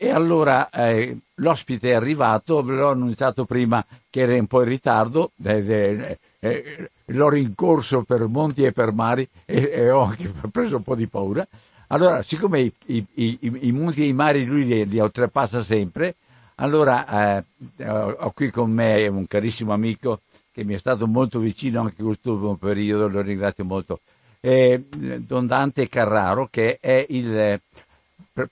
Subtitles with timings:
[0.00, 4.68] E allora eh, l'ospite è arrivato, ve l'ho annunciato prima che era un po' in
[4.68, 10.84] ritardo, eh, eh, l'ho rincorso per monti e per mari e, ho anche preso un
[10.84, 11.44] po' di paura.
[11.88, 16.14] Allora, siccome i, i, i, i monti e i mari lui li, li oltrepassa sempre,
[16.60, 17.44] allora eh,
[17.88, 20.20] ho qui con me un carissimo amico
[20.52, 23.98] che mi è stato molto vicino anche in questo periodo, lo ringrazio molto,
[24.40, 24.84] eh,
[25.26, 27.60] Don Dante Carraro, che è il eh,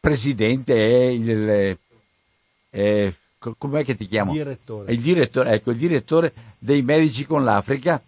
[0.00, 1.78] presidente, è il...
[2.70, 3.14] Eh,
[3.58, 4.32] com'è che ti chiamo?
[4.32, 4.92] Direttore.
[4.92, 8.02] Il direttore, ecco, il direttore dei Medici con l'Africa,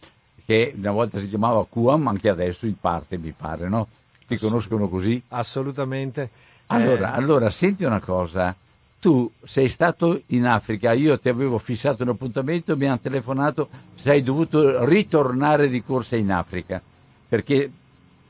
[0.44, 3.86] che una volta si chiamava QAM, anche adesso in parte mi pare, no?
[4.26, 5.22] Ti conoscono così?
[5.28, 6.28] Assolutamente.
[6.66, 7.16] Allora, eh...
[7.16, 8.54] allora senti una cosa,
[9.00, 13.68] tu sei stato in Africa, io ti avevo fissato un appuntamento, mi hanno telefonato,
[14.02, 16.82] sei dovuto ritornare di corsa in Africa,
[17.28, 17.70] perché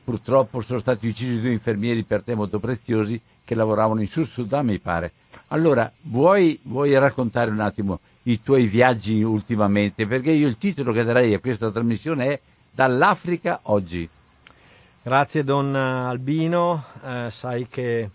[0.09, 4.65] purtroppo sono stati uccisi due infermieri per te molto preziosi che lavoravano in Sud Sudan,
[4.65, 5.11] mi pare.
[5.49, 10.07] Allora, vuoi, vuoi raccontare un attimo i tuoi viaggi ultimamente?
[10.07, 12.39] Perché io il titolo che darei a questa trasmissione è
[12.71, 14.09] Dall'Africa oggi.
[15.03, 18.09] Grazie Don Albino, eh, sai che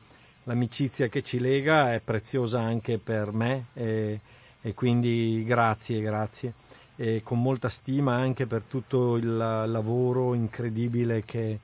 [0.44, 4.18] l'amicizia che ci lega è preziosa anche per me e,
[4.62, 6.54] e quindi grazie, grazie.
[6.96, 11.58] E con molta stima anche per tutto il lavoro incredibile che,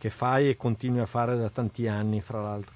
[0.00, 2.72] che fai e continui a fare da tanti anni, fra l'altro.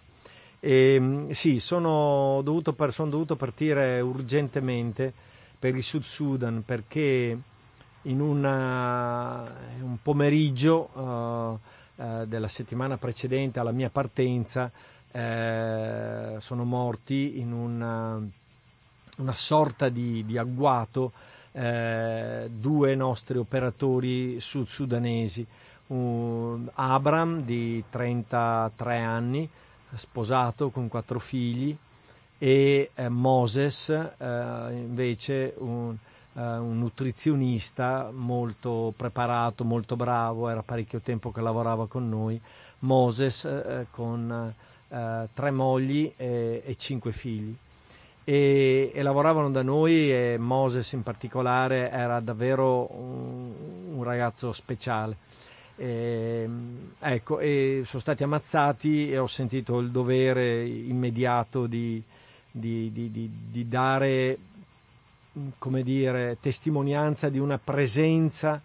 [0.60, 5.12] E, sì, sono dovuto, per, sono dovuto partire urgentemente
[5.58, 7.38] per il Sud Sudan perché
[8.02, 9.42] in una,
[9.80, 14.70] un pomeriggio uh, uh, della settimana precedente alla mia partenza
[15.12, 18.20] eh, sono morti in una,
[19.18, 21.12] una sorta di, di agguato
[21.52, 25.46] due nostri operatori sud-sudanesi,
[25.88, 29.48] un Abram di 33 anni,
[29.94, 31.76] sposato con quattro figli,
[32.38, 35.96] e eh, Moses eh, invece un,
[36.34, 42.40] uh, un, nutrizionista molto preparato, molto bravo, era parecchio tempo che lavorava con noi,
[42.80, 44.52] Moses uh, con
[44.94, 47.56] eh, tre mogli e, e, cinque figli.
[48.22, 53.52] E, e, lavoravano da noi e Moses in particolare era davvero un,
[53.96, 55.16] un ragazzo speciale.
[55.76, 56.48] E,
[57.00, 62.02] ecco, e sono stati ammazzati e ho sentito il dovere immediato di,
[62.50, 64.38] di, di, di dare
[65.82, 68.62] dire, testimonianza di una presenza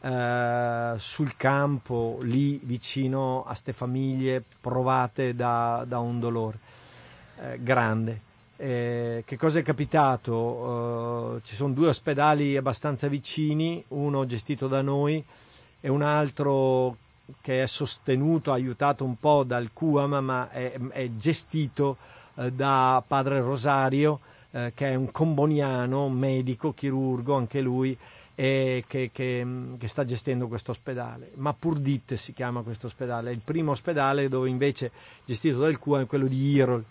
[0.00, 6.58] eh, sul campo, lì vicino a ste famiglie provate da, da un dolore
[7.40, 8.22] eh, grande.
[8.58, 11.38] Eh, che cosa è capitato?
[11.44, 15.22] ci sono due ospedali abbastanza vicini, uno gestito da noi
[15.80, 16.96] e un altro
[17.40, 21.96] che è sostenuto, aiutato un po' dal QAM, ma è, è gestito
[22.36, 24.20] eh, da padre Rosario,
[24.52, 27.96] eh, che è un comboniano, medico, chirurgo, anche lui,
[28.38, 29.46] e che, che,
[29.78, 31.32] che, sta gestendo questo ospedale.
[31.36, 34.92] Mapurdit si chiama questo ospedale, è il primo ospedale dove invece
[35.24, 36.84] gestito dal QA è quello di Irol.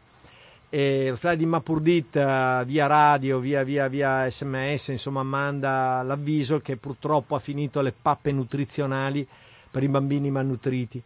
[0.75, 6.75] E l'ospedale di Mapurdit eh, via radio, via, via, via sms, insomma manda l'avviso che
[6.75, 9.25] purtroppo ha finito le pappe nutrizionali
[9.71, 11.01] per i bambini malnutriti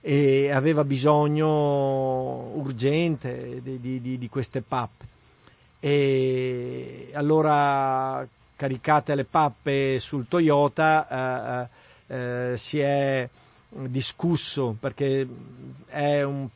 [0.00, 1.46] e aveva bisogno
[2.56, 5.04] urgente di, di, di, queste pappe.
[5.78, 8.26] E allora
[8.56, 11.68] caricate le pappe sul Toyota,
[12.08, 13.28] eh, eh, si è
[13.86, 15.24] discusso perché
[15.86, 16.48] è, un,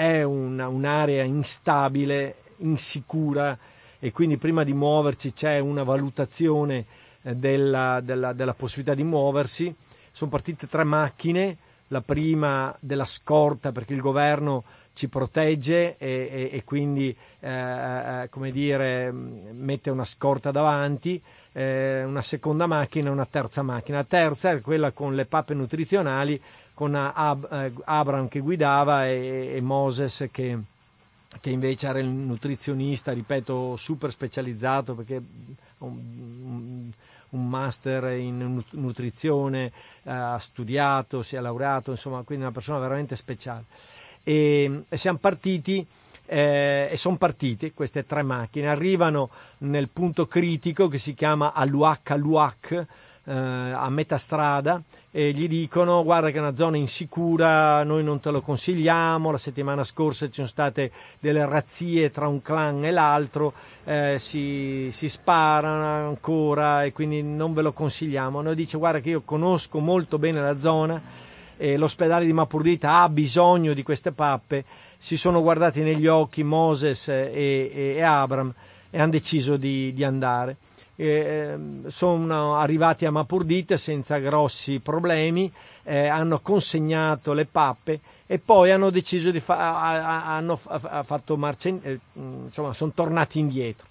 [0.00, 3.56] è una, un'area instabile, insicura
[3.98, 6.86] e quindi prima di muoverci c'è una valutazione
[7.20, 9.74] eh, della, della, della possibilità di muoversi.
[10.10, 11.54] Sono partite tre macchine,
[11.88, 14.64] la prima della scorta perché il governo
[14.94, 22.04] ci protegge e, e, e quindi eh, eh come dire, mette una scorta davanti, eh,
[22.04, 23.98] una seconda macchina e una terza macchina.
[23.98, 26.40] La terza è quella con le pappe nutrizionali,
[26.80, 30.58] con Ab- eh, Abram che guidava e, e Moses che,
[31.42, 35.22] che, invece era il nutrizionista, ripeto, super specializzato perché
[35.80, 36.90] un,
[37.32, 39.70] un master in nutrizione,
[40.04, 43.66] ha studiato, si è laureato, insomma, quindi una persona veramente speciale.
[44.24, 45.86] E, e siamo partiti
[46.24, 49.28] eh, e sono partite queste tre macchine, arrivano
[49.58, 52.86] nel punto critico che si chiama Aluac Aluac,
[53.30, 54.82] eh, a metà strada
[55.12, 59.38] e gli dicono guarda che è una zona insicura, noi non te lo consigliamo, la
[59.38, 60.90] settimana scorsa ci sono state
[61.20, 63.52] delle razzie tra un clan e l'altro,
[63.84, 68.42] eh, si, si sparano ancora e quindi non ve lo consigliamo.
[68.42, 71.00] Noi dice guarda che io conosco molto bene la zona
[71.56, 74.64] e l'ospedale di Mapurdita ha bisogno di queste pappe
[74.98, 78.52] si sono guardati negli occhi Moses e, e, e Abram
[78.90, 80.56] e hanno deciso di, di andare.
[81.02, 85.50] Eh, sono arrivati a Mapurdite senza grossi problemi,
[85.84, 91.98] eh, hanno consegnato le pappe e poi hanno deciso di fare, hanno fatto marcia, eh,
[92.14, 93.86] insomma, sono tornati indietro.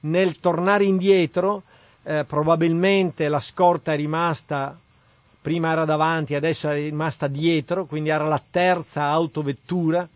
[0.00, 1.62] Nel tornare indietro,
[2.04, 4.74] eh, probabilmente la scorta è rimasta,
[5.42, 10.08] prima era davanti, adesso è rimasta dietro, quindi era la terza autovettura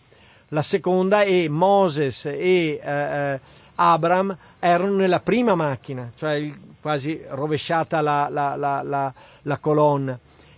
[0.52, 3.40] la seconda e Moses e eh, eh,
[3.76, 6.48] Abram erano nella prima macchina, cioè
[6.80, 9.12] quasi rovesciata la, la, la,
[9.42, 10.16] la, colonna.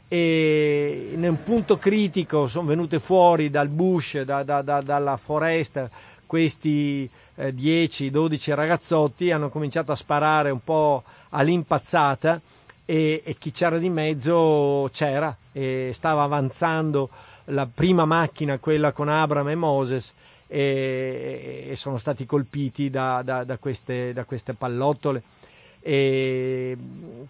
[0.09, 5.89] E in un punto critico sono venute fuori dal bush, da, da, da, dalla foresta,
[6.27, 12.39] questi eh, 10-12 ragazzotti hanno cominciato a sparare un po' all'impazzata
[12.85, 17.09] e, e chi c'era di mezzo c'era e stava avanzando
[17.47, 20.13] la prima macchina, quella con Abram e Moses,
[20.55, 25.21] e, e sono stati colpiti da, da, da, queste, da queste pallottole.
[25.81, 26.77] E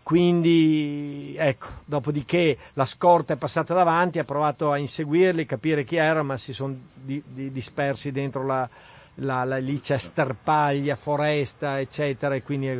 [0.03, 6.23] quindi ecco, dopodiché la scorta è passata davanti, ha provato a inseguirli, capire chi era,
[6.23, 8.69] ma si sono di, di, dispersi dentro la,
[9.17, 12.79] la, la, lì sterpaglia, foresta, eccetera, e quindi,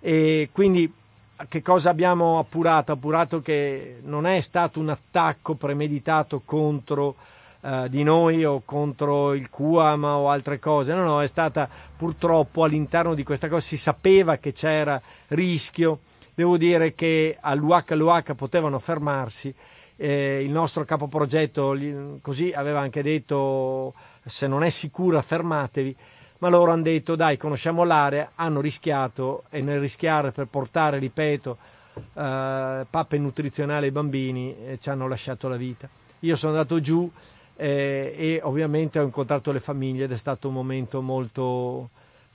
[0.00, 0.92] e quindi
[1.48, 2.92] che cosa abbiamo appurato?
[2.92, 7.16] Appurato che non è stato un attacco premeditato contro
[7.60, 12.64] eh, di noi o contro il QAM o altre cose, no, no, è stata purtroppo
[12.64, 16.00] all'interno di questa cosa si sapeva che c'era rischio.
[16.34, 19.52] Devo dire che all'UH all'UH potevano fermarsi.
[19.96, 21.76] Eh, il nostro capoprogetto
[22.22, 23.92] così aveva anche detto
[24.24, 25.96] se non è sicura fermatevi
[26.38, 31.58] ma loro hanno detto dai conosciamo l'area, hanno rischiato e nel rischiare per portare, ripeto,
[32.14, 35.88] eh, pappe nutrizionali ai bambini eh, ci hanno lasciato la vita.
[36.20, 37.10] Io sono andato giù
[37.60, 41.90] eh, e ovviamente ho incontrato le famiglie ed è stato un momento molto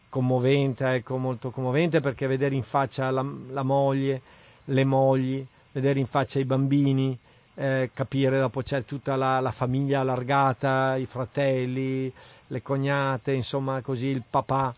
[0.10, 4.22] commovente, ecco, molto commovente perché vedere in faccia la, la moglie,
[4.66, 7.18] le mogli, vedere in faccia i bambini,
[7.56, 12.12] eh, capire dopo c'è tutta la, la famiglia allargata, i fratelli,
[12.48, 14.76] le cognate, insomma così il papà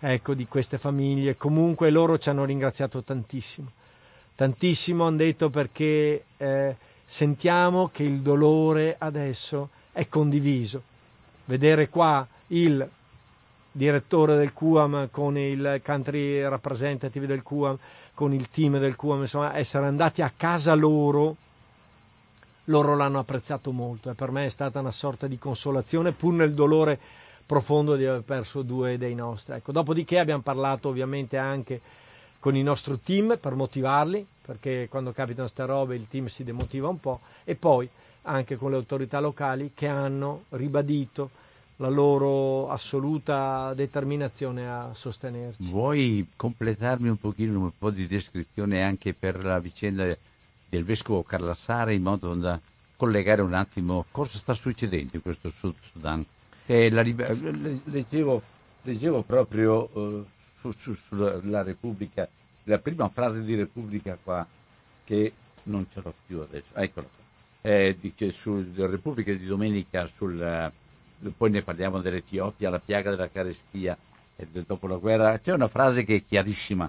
[0.00, 1.36] ecco, di queste famiglie.
[1.36, 3.68] Comunque loro ci hanno ringraziato tantissimo,
[4.34, 6.76] tantissimo hanno detto perché eh,
[7.06, 10.82] sentiamo che il dolore adesso è condiviso.
[11.44, 12.86] Vedere qua il
[13.70, 17.78] direttore del QAM con il country representative del QAM,
[18.14, 21.36] con il team del QAM, insomma, essere andati a casa loro
[22.66, 26.52] loro l'hanno apprezzato molto e per me è stata una sorta di consolazione pur nel
[26.52, 26.98] dolore
[27.46, 29.54] profondo di aver perso due dei nostri.
[29.54, 31.80] Ecco, dopodiché abbiamo parlato ovviamente anche
[32.46, 36.86] con il nostro team per motivarli, perché quando capitano queste robe il team si demotiva
[36.86, 37.90] un po', e poi
[38.22, 41.28] anche con le autorità locali che hanno ribadito
[41.78, 45.56] la loro assoluta determinazione a sostenerci.
[45.64, 50.04] Vuoi completarmi un pochino un po' di descrizione anche per la vicenda
[50.68, 52.60] del vescovo Carlassare in modo da
[52.94, 56.24] collegare un attimo cosa sta succedendo in questo Sud Sudan.
[56.66, 58.40] Eh, la, leggevo,
[58.82, 60.34] leggevo, proprio eh,
[60.72, 62.28] su, su, sulla Repubblica,
[62.64, 64.46] la prima frase di Repubblica qua,
[65.04, 65.32] che
[65.64, 67.08] non ce l'ho più adesso, eccolo
[67.66, 70.70] eh, di, che sulla Repubblica di domenica, sul,
[71.36, 73.98] poi ne parliamo dell'Etiopia, la piaga della carestia
[74.36, 76.88] e del, dopo la guerra, c'è una frase che è chiarissima,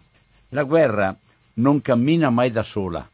[0.49, 1.17] la guerra
[1.55, 3.07] non cammina mai da sola,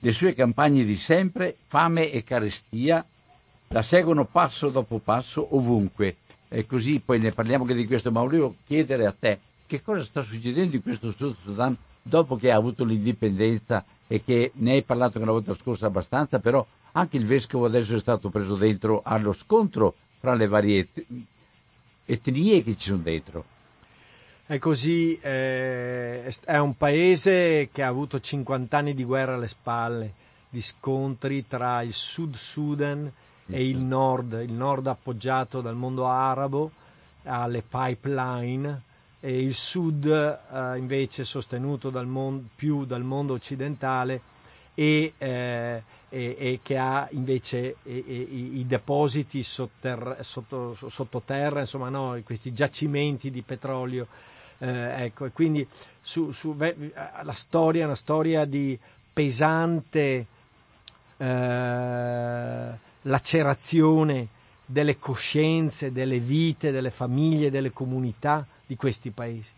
[0.00, 3.02] le sue campagne di sempre, fame e carestia,
[3.72, 6.16] la seguono passo dopo passo ovunque.
[6.48, 10.04] E così poi ne parliamo anche di questo, ma volevo chiedere a te che cosa
[10.04, 14.82] sta succedendo in questo Sud Sudan dopo che ha avuto l'indipendenza e che ne hai
[14.82, 19.32] parlato una volta scorsa abbastanza, però anche il vescovo adesso è stato preso dentro allo
[19.32, 20.86] scontro fra le varie
[22.04, 23.44] etnie che ci sono dentro.
[24.44, 30.12] È così, eh, è un paese che ha avuto 50 anni di guerra alle spalle,
[30.50, 33.10] di scontri tra il Sud Sudan
[33.46, 36.70] e il Nord, il Nord appoggiato dal mondo arabo
[37.24, 38.82] alle pipeline
[39.20, 44.20] e il Sud eh, invece sostenuto dal mon- più dal mondo occidentale
[44.74, 52.18] e, eh, e, e, che ha invece e, i, depositi sotterra, sotto, sottoterra, insomma no,
[52.24, 54.06] questi giacimenti di petrolio
[54.58, 55.66] eh, ecco, e quindi
[56.02, 58.78] su, su, beh, la storia è una storia di
[59.12, 60.26] pesante
[61.22, 64.28] eh, lacerazione
[64.66, 69.50] delle coscienze, delle vite, delle famiglie, delle comunità di questi paesi.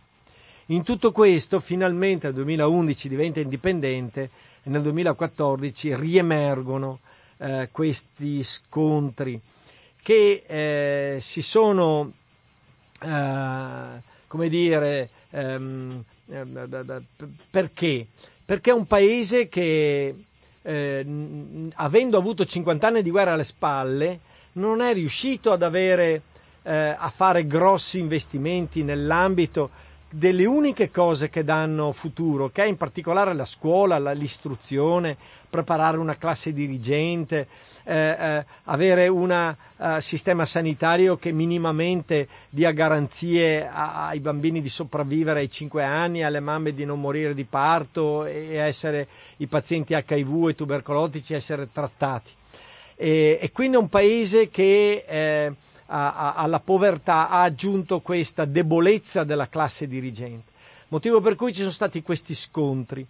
[0.66, 4.30] In tutto questo, finalmente nel 2011 diventa indipendente
[4.62, 6.98] e nel 2014 riemergono
[7.38, 9.40] eh, questi scontri
[10.02, 12.10] che eh, si sono
[13.00, 17.06] eh, come dire, ehm, ehm
[17.50, 18.06] perché?
[18.44, 20.14] Perché è un paese che,
[20.64, 21.04] eh,
[21.74, 24.18] avendo avuto 50 anni di guerra alle spalle,
[24.52, 26.22] non è riuscito ad avere,
[26.62, 29.70] eh, a fare grossi investimenti nell'ambito
[30.10, 35.16] delle uniche cose che danno futuro, che è in particolare la scuola, l'istruzione,
[35.50, 37.46] preparare una classe dirigente,
[37.84, 45.40] eh, eh, avere un uh, sistema sanitario che minimamente dia garanzie ai bambini di sopravvivere
[45.40, 49.06] ai 5 anni, alle mamme di non morire di parto e essere
[49.38, 52.30] i pazienti HIV e tubercolotici essere trattati.
[52.96, 55.52] E, e quindi è un paese che eh,
[55.86, 60.50] a, a, alla povertà ha aggiunto questa debolezza della classe dirigente,
[60.88, 63.06] motivo per cui ci sono stati questi scontri.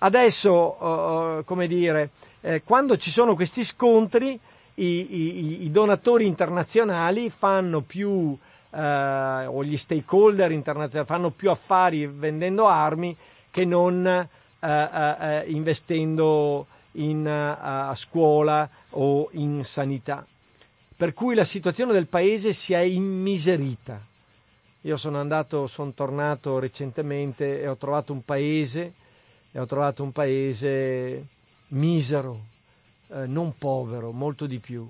[0.00, 2.10] Adesso, uh, come dire,
[2.42, 4.38] eh, quando ci sono questi scontri,
[4.78, 8.36] i, i, i donatori internazionali fanno più,
[8.70, 13.16] eh, o gli stakeholder internazionali fanno più affari vendendo armi
[13.50, 14.28] che non eh,
[14.60, 20.24] eh, eh investendo in uh, scuola o in sanità.
[20.96, 24.00] Per cui la situazione del paese si è immiserita.
[24.82, 28.92] Io sono andato, sono tornato recentemente e ho trovato un paese,
[29.52, 31.24] e ho trovato un paese
[31.68, 32.36] misero,
[33.10, 34.86] eh, non povero, molto di più.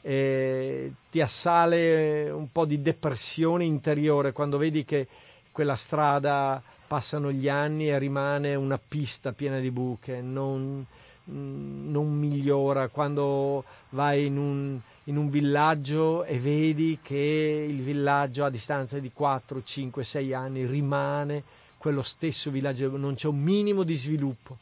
[0.00, 5.06] E ti assale un po' di depressione interiore quando vedi che
[5.52, 10.84] quella strada passano gli anni e rimane una pista piena di buche, non,
[11.24, 12.88] non migliora.
[12.88, 19.12] Quando vai in un, in un villaggio e vedi che il villaggio a distanza di
[19.12, 21.44] 4, 5, 6 anni rimane
[21.78, 24.56] quello stesso villaggio, non c'è un minimo di sviluppo.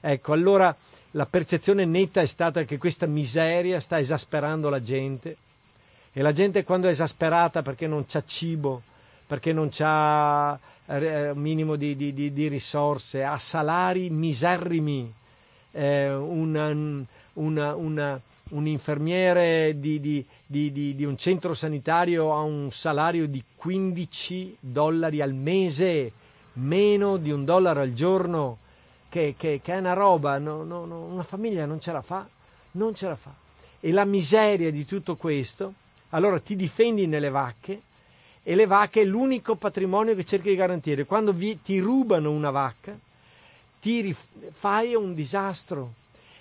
[0.00, 0.74] Ecco, allora
[1.12, 5.36] la percezione netta è stata che questa miseria sta esasperando la gente.
[6.12, 8.82] E la gente quando è esasperata perché non c'ha cibo,
[9.26, 15.10] perché non c'ha eh, un minimo di, di, di, di, risorse, ha salari miserrimi,
[15.72, 16.68] eh, una,
[17.34, 20.24] una, una, un infermiere di
[21.04, 26.12] un centro sanitario ha un salario di 15 dollari al mese,
[26.54, 28.58] meno di un dollaro al giorno
[29.08, 32.26] che, che, che è una roba, no, no, no, una famiglia non ce la fa,
[32.72, 33.32] non ce la fa.
[33.80, 35.74] E la miseria di tutto questo,
[36.10, 37.80] allora ti difendi nelle vacche
[38.42, 41.04] e le vacche è l'unico patrimonio che cerchi di garantire.
[41.04, 42.96] Quando vi, ti rubano una vacca,
[43.80, 44.14] ti
[44.52, 45.92] fai un disastro,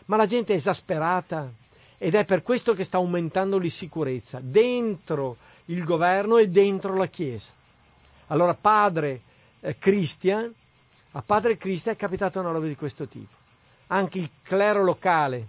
[0.06, 1.52] ma la gente è esasperata
[1.98, 7.52] ed è per questo che sta aumentando l'insicurezza dentro il governo e dentro la Chiesa.
[8.28, 9.22] Allora padre
[9.62, 10.54] eh, Christian
[11.18, 13.34] a Padre Cristo è capitata una roba di questo tipo.
[13.88, 15.48] Anche il clero locale,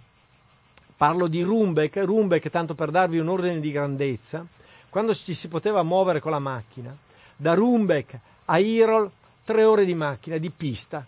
[0.97, 4.43] parlo di Rumbeck, Rumbeck tanto per darvi un ordine di grandezza,
[4.89, 6.95] quando ci si poteva muovere con la macchina,
[7.35, 9.11] da Rumbeck a Irol
[9.45, 11.05] tre ore di macchina, di pista,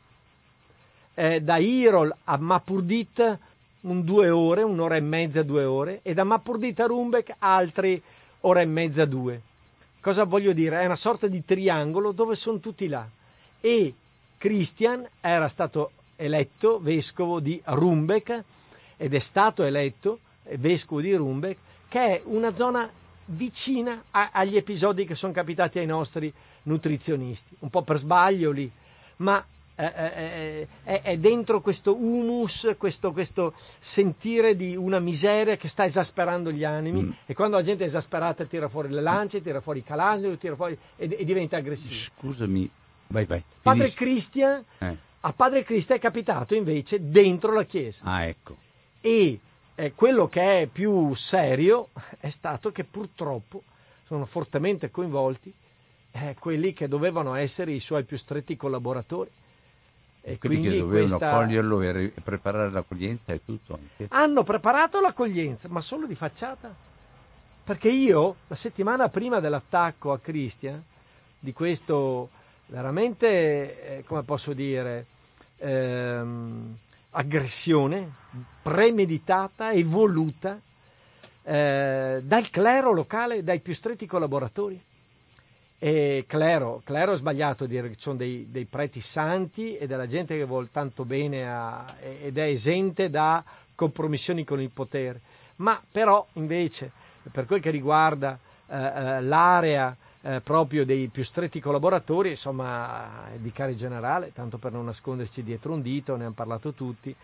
[1.15, 3.39] eh, da Irol a Mapurdit
[3.81, 7.99] un due ore, un'ora e mezza, due ore, e da Mapurdit a Rumbeck altre
[8.41, 9.41] ora e mezza, due.
[10.01, 10.81] Cosa voglio dire?
[10.81, 13.03] È una sorta di triangolo dove sono tutti là.
[13.59, 13.95] E
[14.41, 18.43] Christian era stato eletto vescovo di Rumbeck
[18.97, 20.17] ed è stato eletto
[20.55, 22.89] vescovo di Rumbeck, che è una zona
[23.25, 26.33] vicina a, agli episodi che sono capitati ai nostri
[26.63, 28.69] nutrizionisti, un po' per sbaglio lì,
[29.17, 29.45] ma
[29.75, 36.51] è, è, è, dentro questo humus, questo, questo, sentire di una miseria che sta esasperando
[36.51, 37.11] gli animi mm.
[37.27, 40.55] e quando la gente è esasperata tira fuori le lance, tira fuori i calandi, tira
[40.55, 41.93] fuori e, e diventa aggressiva.
[42.15, 42.69] Scusami,
[43.11, 43.43] vai vai.
[43.61, 44.97] Padre Cristian, eh.
[45.21, 48.03] a Padre Cristian è capitato invece dentro la chiesa.
[48.03, 48.55] Ah, ecco.
[49.01, 49.39] E
[49.75, 51.89] eh, quello che è più serio
[52.19, 53.61] è stato che purtroppo
[54.05, 55.53] sono fortemente coinvolti
[56.11, 59.29] eh, quelli che dovevano essere i suoi più stretti collaboratori.
[60.23, 61.35] E quindi, quindi che dovevano questa...
[61.35, 63.73] coglierlo e preparare l'accoglienza e tutto.
[63.73, 64.07] Anche.
[64.09, 66.73] Hanno preparato l'accoglienza, ma solo di facciata.
[67.63, 70.83] Perché io, la settimana prima dell'attacco a Christian,
[71.39, 72.29] di questo
[72.71, 75.05] veramente, eh, come posso dire,
[75.57, 76.77] ehm,
[77.11, 78.09] aggressione
[78.61, 80.57] premeditata e voluta
[81.43, 84.81] eh, dal clero locale, dai più stretti collaboratori.
[85.83, 90.07] E clero, clero è sbagliato dire che ci sono dei, dei, preti santi e della
[90.07, 91.83] gente che vuole tanto bene a,
[92.21, 95.19] ed è esente da compromissioni con il potere.
[95.57, 96.91] Ma però invece
[97.31, 98.37] per quel che riguarda
[98.67, 104.71] eh, eh l'area eh, proprio dei più stretti collaboratori, insomma, il vicario generale, tanto per
[104.71, 107.15] non nasconderci dietro un dito, ne hanno parlato tutti.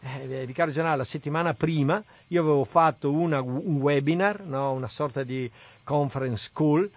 [0.00, 4.72] Eh, il vicario generale la settimana prima io avevo fatto una, un webinar, no?
[4.72, 5.50] una sorta di
[5.82, 6.90] conference school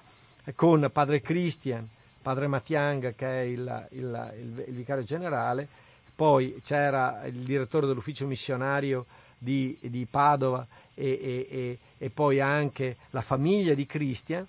[0.56, 1.88] con padre Christian,
[2.22, 5.68] padre Mattianga che è il, il, il, il vicario generale,
[6.16, 9.06] poi c'era il direttore dell'ufficio missionario
[9.38, 14.46] di, di Padova e, e, e, e, poi anche la famiglia di Christian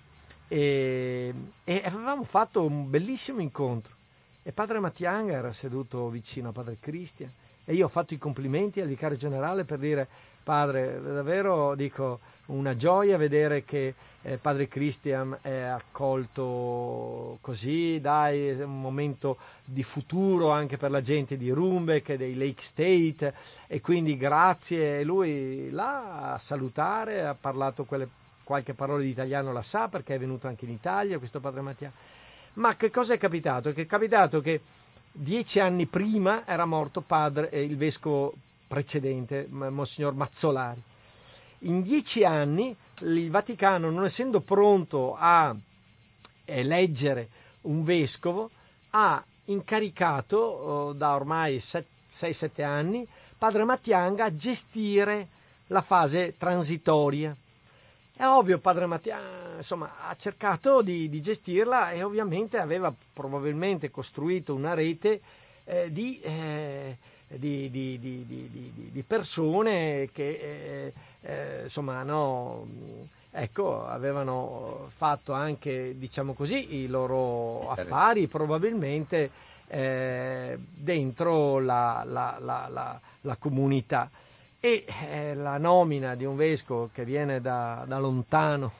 [0.49, 1.33] e,
[1.85, 3.95] avevamo fatto un bellissimo incontro.
[4.43, 7.29] E padre Mattianga era seduto vicino a padre Christian
[7.65, 10.07] e io ho fatto i complimenti al vicario generale per dire
[10.43, 18.63] padre davvero dico una gioia vedere che eh, padre Christian è accolto così, dai, è
[18.63, 23.33] un momento di futuro anche per la gente di Rumbeck e dei Lake State.
[23.67, 24.99] E quindi grazie.
[24.99, 28.09] E lui là a salutare, ha parlato quelle,
[28.49, 31.91] qualche parola di italiano la sa perché è venuto anche in Italia questo padre Mattia.
[32.53, 33.71] Ma che cosa è capitato?
[33.73, 34.59] Che è capitato che
[35.11, 38.33] dieci anni prima era morto padre, eh, il vescovo
[38.67, 40.81] precedente, Monsignor Mazzolari
[41.63, 45.55] in dieci anni il Vaticano, non essendo pronto a
[46.45, 47.27] eleggere
[47.61, 48.49] un vescovo,
[48.91, 53.07] ha incaricato oh, da ormai 6-7 anni
[53.37, 55.27] padre Mattianga a gestire
[55.67, 57.35] la fase transitoria.
[58.19, 64.53] È ovvio, padre Mattianga insomma, ha cercato di, di, gestirla e ovviamente aveva probabilmente costruito
[64.53, 65.21] una rete
[65.63, 66.97] eh, di, eh,
[67.29, 72.67] di, di, persone che eh, eh, insomma, no,
[73.31, 79.31] ecco, avevano fatto anche, diciamo così, i loro affari probabilmente
[79.67, 84.09] eh, dentro la, la, la, la, comunità.
[84.59, 88.71] E eh, la nomina di un vescovo che viene da, da lontano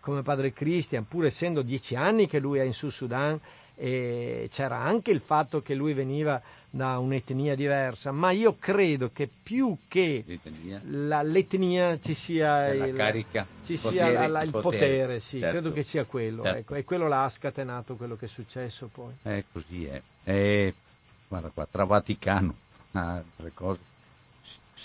[0.00, 3.38] come padre Christian, pur essendo dieci anni che lui è in Sud Sudan,
[3.74, 9.28] e c'era anche il fatto che lui veniva da un'etnia diversa, ma io credo che
[9.42, 14.78] più che l'etnia, la, l'etnia ci sia, il, carica, ci sia potere, la, il potere,
[14.78, 15.58] potere sì, certo.
[15.58, 16.58] credo che sia quello, certo.
[16.58, 19.12] ecco, e quello l'ha scatenato quello che è successo poi.
[19.22, 20.00] Eh, così è.
[20.24, 20.74] E,
[21.26, 22.54] guarda qua, tra Vaticano,
[22.92, 23.80] altre cose,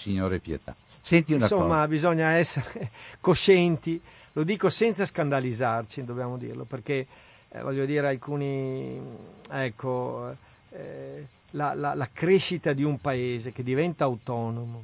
[0.05, 0.75] Signore pietà.
[1.01, 1.87] Senti una Insomma, cosa.
[1.87, 3.99] bisogna essere coscienti,
[4.33, 7.07] lo dico senza scandalizzarci, dobbiamo dirlo, perché
[7.49, 9.01] eh, voglio dire, alcuni,
[9.49, 10.31] ecco,
[10.73, 14.83] eh, la, la, la crescita di un paese che diventa autonomo,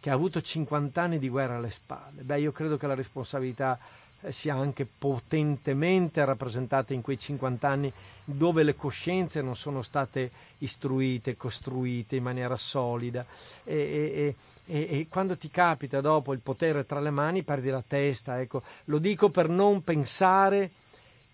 [0.00, 3.78] che ha avuto 50 anni di guerra alle spalle, beh, io credo che la responsabilità
[4.22, 7.92] eh, sia anche potentemente rappresentata in quei 50 anni
[8.24, 13.24] dove le coscienze non sono state istruite, costruite in maniera solida
[13.62, 14.34] e, e,
[14.66, 18.40] e, e, quando ti capita dopo il potere tra le mani perdi la testa.
[18.40, 18.62] Ecco.
[18.84, 20.70] Lo dico per non pensare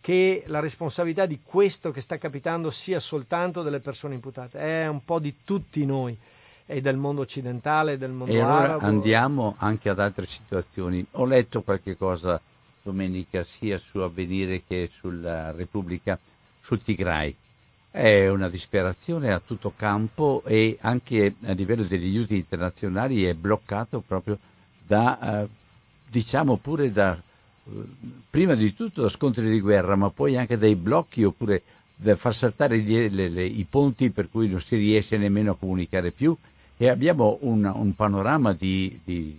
[0.01, 5.05] che la responsabilità di questo che sta capitando sia soltanto delle persone imputate, è un
[5.05, 6.19] po' di tutti noi,
[6.67, 8.87] e del mondo occidentale, del mondo e allora arabo.
[8.87, 11.05] Andiamo anche ad altre situazioni.
[11.13, 12.41] Ho letto qualche cosa
[12.83, 16.19] domenica sia su Avvenire che sulla Repubblica,
[16.61, 17.35] sul Tigray.
[17.93, 24.03] È una disperazione a tutto campo e anche a livello degli aiuti internazionali è bloccato
[24.05, 24.39] proprio
[24.87, 25.49] da, eh,
[26.09, 27.17] diciamo pure da
[28.31, 31.63] prima di tutto da scontri di guerra, ma poi anche dai blocchi oppure
[31.97, 35.57] da far saltare gli, le, le, i ponti per cui non si riesce nemmeno a
[35.57, 36.35] comunicare più
[36.79, 39.39] e abbiamo un, un panorama di, di,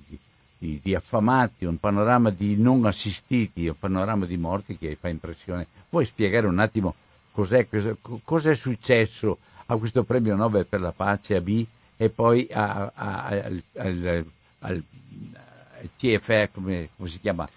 [0.59, 5.65] di, di, affamati, un panorama di non assistiti, un panorama di morti che fa impressione.
[5.89, 6.93] Vuoi spiegare un attimo
[7.33, 7.67] cos'è,
[8.23, 11.65] cosa è successo a questo premio Nobel per la pace a B
[11.97, 14.25] e poi a, a, al, al,
[14.59, 14.83] al,
[15.97, 17.47] TFE, come, come, si chiama?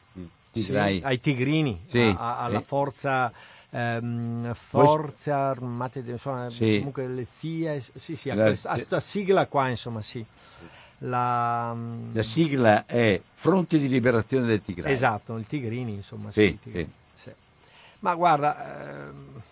[0.53, 3.31] Sì, ai Tigrini, sì, a, alla forza
[3.71, 6.79] ehm, forze armate, insomma, sì.
[6.79, 10.25] comunque le FIA, sì, sì, la, questa sigla qua, insomma, sì.
[11.01, 11.77] La,
[12.13, 14.91] la, sigla è Fronte di Liberazione del Tigray.
[14.91, 17.31] Esatto, il Tigrini, insomma, sì, Tigrini, sì.
[18.01, 19.43] Ma guarda, ehm,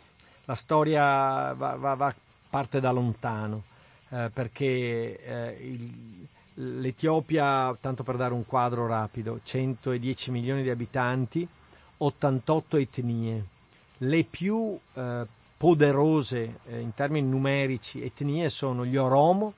[0.44, 2.14] la storia va, va, va,
[2.50, 3.62] parte da lontano,
[4.10, 11.46] eh, perché eh, il, l'Etiopia, tanto per dare un quadro rapido, 110 milioni di abitanti,
[11.98, 13.46] 88 etnie,
[13.98, 15.26] le più eh,
[15.56, 19.54] poderose eh, in termini numerici etnie sono gli Oromo,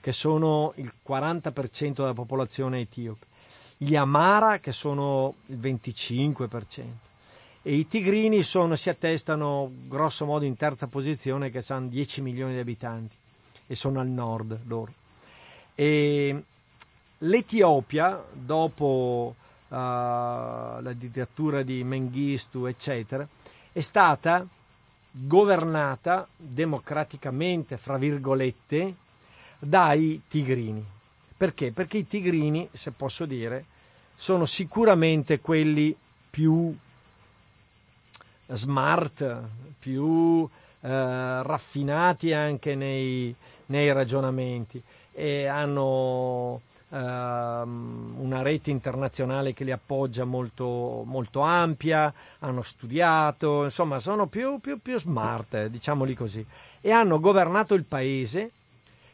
[0.00, 3.26] che sono il 40% della popolazione etiope,
[3.78, 6.84] gli Amara, che sono il 25%,
[7.66, 12.52] e i Tigrini sono, si attestano grosso modo in terza posizione, che hanno 10 milioni
[12.52, 13.12] di abitanti,
[13.66, 14.92] e sono al nord loro.
[15.74, 16.44] E
[17.18, 23.26] L'Etiopia, dopo uh, la dittatura di Mengistu, eccetera,
[23.72, 24.46] è stata
[25.10, 28.94] governata democraticamente, fra virgolette,
[29.58, 30.84] dai tigrini.
[31.36, 31.72] Perché?
[31.72, 33.64] Perché i tigrini, se posso dire,
[34.16, 35.96] sono sicuramente quelli
[36.30, 36.72] più
[38.48, 39.40] smart,
[39.78, 40.48] più
[40.80, 43.34] eh, raffinati anche nei,
[43.66, 44.82] nei ragionamenti.
[45.12, 53.98] E hanno Ehm, una rete internazionale che li appoggia molto, molto ampia, hanno studiato, insomma
[53.98, 56.46] sono più, più, più smart, eh, diciamoli così,
[56.80, 58.52] e hanno governato il paese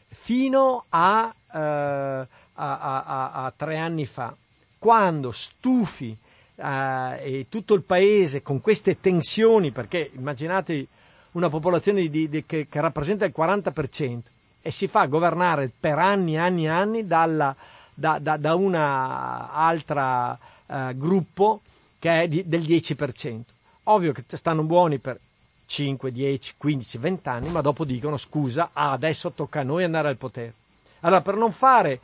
[0.05, 4.35] fino a, uh, a, a, a tre anni fa,
[4.77, 6.15] quando stufi
[6.55, 10.87] uh, e tutto il paese con queste tensioni, perché immaginate
[11.31, 14.19] una popolazione di, di, che, che rappresenta il 40%,
[14.61, 17.55] e si fa governare per anni e anni e anni dalla,
[17.93, 20.37] da, da, da un altro
[20.67, 21.61] eh, gruppo
[21.99, 23.41] che è di, del 10%.
[23.85, 25.19] Ovvio che stanno buoni per
[25.65, 30.07] 5, 10, 15, 20 anni, ma dopo dicono scusa, ah, adesso tocca a noi andare
[30.07, 30.53] al potere.
[31.01, 31.99] Allora, per non fare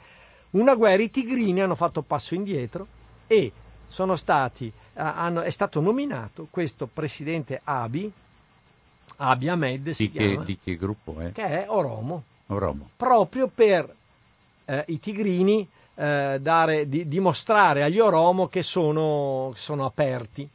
[0.51, 2.87] una guerra, i tigrini hanno fatto passo indietro
[3.27, 3.51] e
[3.99, 8.09] sono stati, eh, hanno, è stato nominato questo presidente Abi,
[9.17, 11.33] Abiy Ahmed si di che, chiama, di che gruppo è?
[11.33, 12.23] Che è Oromo.
[12.47, 12.89] Oromo.
[12.95, 13.93] Proprio per
[14.63, 20.49] eh, i tigrini eh, dare, di, dimostrare agli Oromo che sono, sono aperti.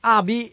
[0.00, 0.52] Abi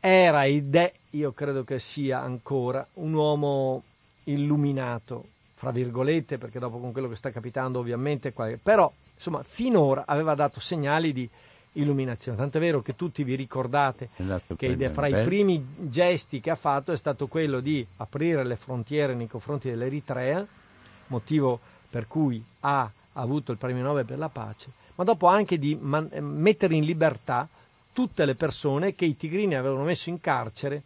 [0.00, 3.82] era ed è, io credo che sia ancora, un uomo
[4.24, 8.32] illuminato, fra virgolette, perché dopo con quello che sta capitando ovviamente,
[8.62, 8.90] però
[9.22, 11.28] insomma finora aveva dato segnali di
[11.74, 12.36] illuminazione.
[12.36, 16.92] Tant'è vero che tutti vi ricordate esatto, che fra i primi gesti che ha fatto
[16.92, 20.44] è stato quello di aprire le frontiere nei confronti dell'Eritrea,
[21.06, 25.78] motivo per cui ha avuto il premio Nobel per la pace, ma dopo anche di
[25.80, 27.48] man- mettere in libertà
[27.92, 30.82] tutte le persone che i tigrini avevano messo in carcere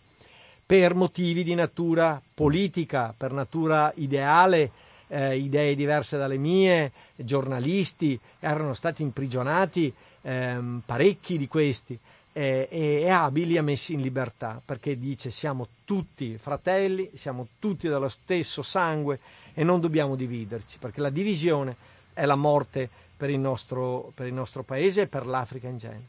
[0.66, 4.70] per motivi di natura politica, per natura ideale,
[5.08, 9.92] eh, idee diverse dalle mie, giornalisti, erano stati imprigionati
[10.22, 11.98] ehm, parecchi di questi
[12.36, 17.48] eh, e, e Abi li ha messi in libertà perché dice siamo tutti fratelli, siamo
[17.58, 19.20] tutti dello stesso sangue
[19.54, 21.74] e non dobbiamo dividerci perché la divisione
[22.12, 26.08] è la morte per il nostro, per il nostro paese e per l'Africa in genere.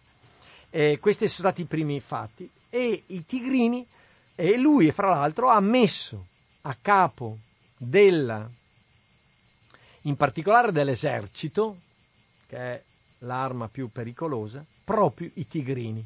[0.70, 3.88] E questi sono stati i primi fatti e i tigrini
[4.36, 6.26] e lui fra l'altro ha messo
[6.64, 7.38] a capo
[7.78, 8.50] della
[10.08, 11.78] in particolare dell'esercito
[12.48, 12.84] che è
[13.20, 16.06] l'arma più pericolosa proprio i tigrini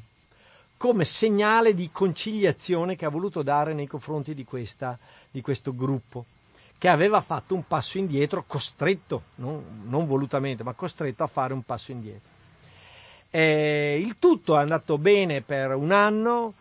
[0.82, 4.98] come segnale di conciliazione che ha voluto dare nei confronti di, questa,
[5.30, 6.24] di questo gruppo,
[6.76, 11.62] che aveva fatto un passo indietro, costretto, non, non volutamente, ma costretto a fare un
[11.62, 12.28] passo indietro.
[13.30, 16.52] E il tutto è andato bene per un anno,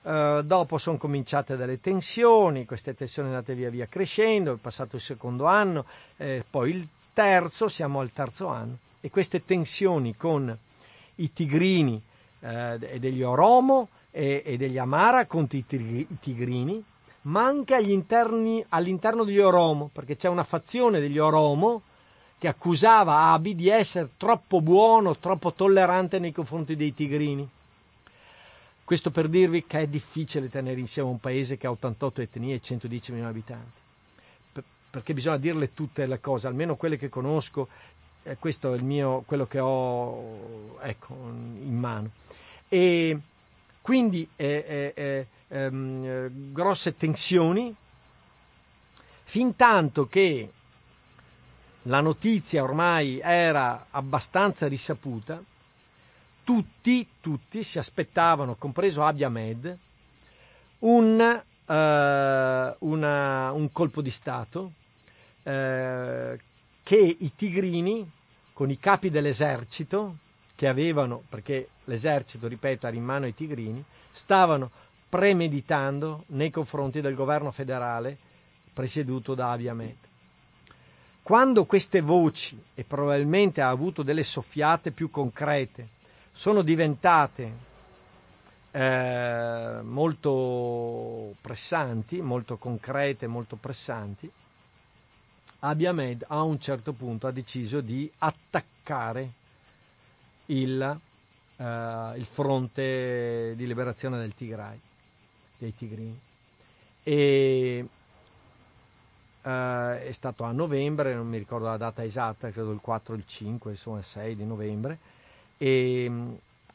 [0.00, 5.02] Uh, dopo sono cominciate delle tensioni, queste tensioni andate via via crescendo, è passato il
[5.02, 5.84] secondo anno,
[6.18, 10.56] eh, poi il terzo, siamo al terzo anno e queste tensioni con
[11.16, 12.00] i tigrini
[12.40, 15.64] eh, degli Oromo e, e, degli Amara contro i,
[16.20, 16.82] Tigrini,
[17.22, 21.82] ma anche interni, all'interno degli Oromo, perché c'è una fazione degli Oromo
[22.38, 27.48] che accusava Abi di essere troppo buono, troppo tollerante nei confronti dei Tigrini.
[28.88, 32.60] Questo per dirvi che è difficile tenere insieme un paese che ha 88 etnie e
[32.62, 33.78] 110 milioni di abitanti,
[34.88, 37.68] perché bisogna dirle tutte le cose, almeno quelle che conosco,
[38.22, 42.10] eh, questo è il mio, quello che ho ecco, in mano.
[42.70, 43.18] E
[43.82, 47.76] quindi eh, eh, ehm, grosse tensioni,
[49.24, 50.50] fin tanto che
[51.82, 55.38] la notizia ormai era abbastanza risaputa,
[56.48, 59.76] tutti, tutti si aspettavano, compreso Abia Med,
[60.78, 64.72] un, uh, una, un colpo di Stato uh,
[65.42, 66.36] che
[67.18, 68.10] i tigrini,
[68.54, 70.16] con i capi dell'esercito,
[70.56, 74.70] che avevano, perché l'esercito, ripeto, era in mano ai tigrini, stavano
[75.10, 78.16] premeditando nei confronti del governo federale
[78.72, 79.96] presieduto da Abiy Ahmed.
[81.22, 85.96] Quando queste voci, e probabilmente ha avuto delle soffiate più concrete,
[86.38, 87.52] sono diventate
[88.70, 94.30] eh, molto pressanti, molto concrete, molto pressanti,
[95.58, 99.28] Abiy Ahmed a un certo punto ha deciso di attaccare
[100.46, 101.00] il,
[101.56, 104.78] eh, il fronte di liberazione del Tigray,
[105.58, 106.20] dei Tigrini.
[107.02, 107.84] E
[109.42, 113.16] eh, è stato a novembre, non mi ricordo la data esatta, credo il 4 o
[113.16, 115.16] il 5, insomma il 6 di novembre,
[115.58, 116.10] e,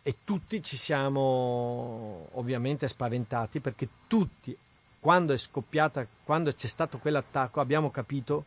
[0.04, 4.56] e tutti ci siamo ovviamente spaventati perché tutti,
[5.00, 8.46] quando è scoppiata, quando c'è stato quell'attacco, abbiamo capito,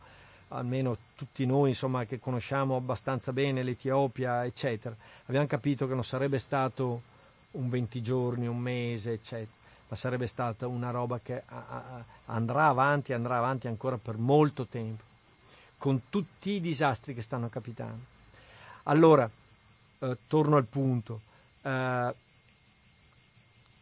[0.49, 4.95] almeno tutti noi insomma, che conosciamo abbastanza bene l'Etiopia, eccetera,
[5.25, 7.01] abbiamo capito che non sarebbe stato
[7.51, 11.43] un 20 giorni, un mese, eccetera ma sarebbe stata una roba che
[12.25, 15.03] andrà avanti, andrà avanti ancora per molto tempo,
[15.77, 18.01] con tutti i disastri che stanno capitando.
[18.83, 19.29] Allora,
[19.99, 21.21] eh, torno al punto,
[21.63, 22.13] eh,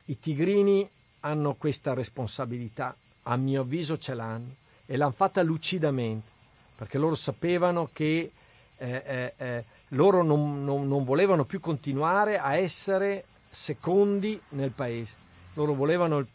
[0.06, 0.88] i tigrini
[1.22, 4.54] hanno questa responsabilità, a mio avviso ce l'hanno,
[4.86, 6.28] e l'hanno fatta lucidamente,
[6.76, 8.32] perché loro sapevano che
[8.78, 15.24] eh, eh, eh loro non, non, non volevano più continuare a essere secondi nel paese
[15.56, 16.28] loro volevano il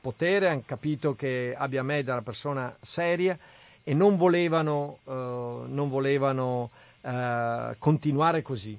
[0.00, 3.36] potere, hanno capito che Abiy Ahmed era una persona seria
[3.82, 5.12] e non volevano, uh,
[5.68, 6.70] non volevano
[7.02, 8.78] uh, continuare così.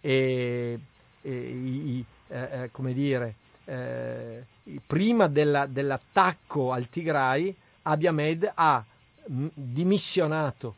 [0.00, 0.78] E,
[1.22, 3.34] e i, eh, come dire,
[3.66, 4.44] eh,
[4.86, 8.84] prima della, dell'attacco al Tigray, Abiy Ahmed ha
[9.26, 10.74] dimissionato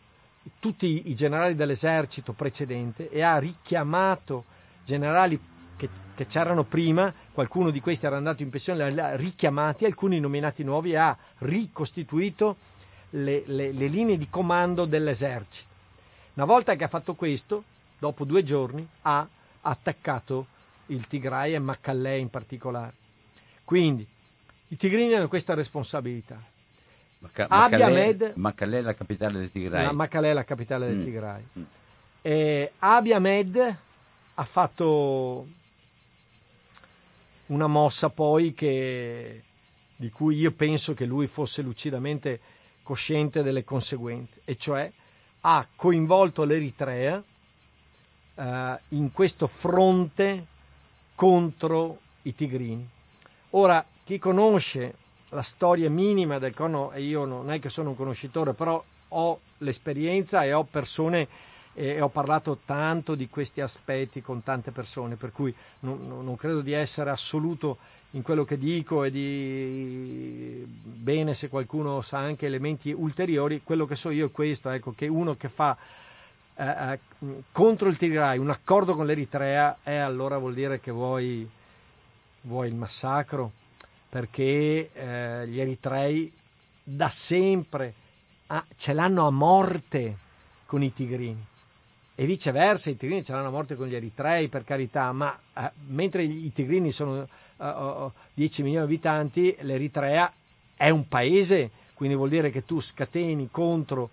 [0.59, 4.45] tutti i generali dell'esercito precedente e ha richiamato
[4.85, 5.39] generali
[5.77, 10.21] che, che c'erano prima, qualcuno di questi era andato in pensione, li ha richiamati, alcuni
[10.21, 12.57] nominati nuovi e ha ricostituito
[13.11, 15.69] le, le, le linee di comando dell'esercito.
[16.35, 17.65] Una volta che ha fatto questo,
[18.01, 19.27] dopo due giorni, ha
[19.61, 20.47] attaccato
[20.87, 22.93] il Tigray e Maccallè in particolare.
[23.65, 24.05] Quindi
[24.69, 26.37] i tigrini hanno questa responsabilità.
[27.19, 29.93] Maca- Abiy Ahmed, Maccallè è la capitale del Tigray.
[29.93, 31.05] Maccallè è la capitale del mm.
[31.05, 31.47] Tigray.
[31.59, 32.65] Mm.
[32.79, 33.77] Abiy Ahmed
[34.35, 35.47] ha fatto
[37.47, 39.43] una mossa poi che,
[39.97, 42.41] di cui io penso che lui fosse lucidamente
[42.83, 44.91] cosciente delle conseguenze, e cioè
[45.43, 47.23] ha coinvolto l'Eritrea
[48.41, 50.47] eh, in questo fronte
[51.15, 52.89] contro i tigrini.
[53.51, 54.95] Ora, chi conosce
[55.31, 59.39] la storia minima del corno, e io non è che sono un conoscitore, però ho
[59.59, 61.29] l'esperienza e ho persone
[61.75, 66.63] e ho parlato tanto di questi aspetti con tante persone, per cui non, non credo
[66.63, 67.79] di essere assoluto
[68.13, 73.95] in quello che dico e di bene se qualcuno sa anche elementi ulteriori, quello che
[73.95, 75.77] so io è questo, ecco, che uno che fa
[76.61, 76.99] eh, eh,
[77.53, 81.49] contro il Tigray un accordo con l'Eritrea e allora vuol dire che vuoi,
[82.43, 83.51] vuoi il massacro,
[84.11, 86.31] perché eh, gli eritrei
[86.83, 87.95] da sempre
[88.49, 90.15] ah, ce l'hanno a morte
[90.67, 91.47] con i tigrini.
[92.15, 95.71] E viceversa i tigrini ce l'hanno a morte con gli eritrei per carità, ma eh,
[95.89, 100.31] mentre i tigrini sono uh, 10 milioni di abitanti, l'Eritrea
[100.77, 104.11] è un paese, quindi vuol dire che tu scateni contro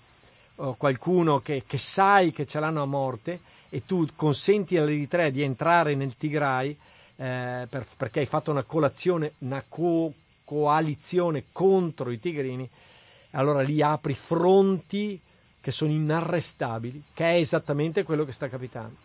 [0.78, 3.40] qualcuno che, che, sai che ce l'hanno a morte
[3.70, 6.78] e tu consenti all'Eritrea di entrare nel Tigray
[7.18, 12.68] eh, per, perché hai fatto una colazione, una co- coalizione contro i tigrini,
[13.32, 15.20] allora lì apri fronti
[15.60, 18.96] che sono inarrestabili, che è esattamente quello che sta capitando.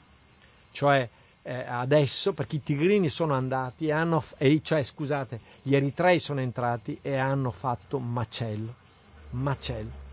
[0.70, 1.08] Cioè
[1.42, 6.40] eh, adesso, perché i tigrini sono andati, e hanno, e, cioè scusate, gli eritrei sono
[6.40, 8.72] entrati e hanno fatto macello,
[9.30, 10.11] macello.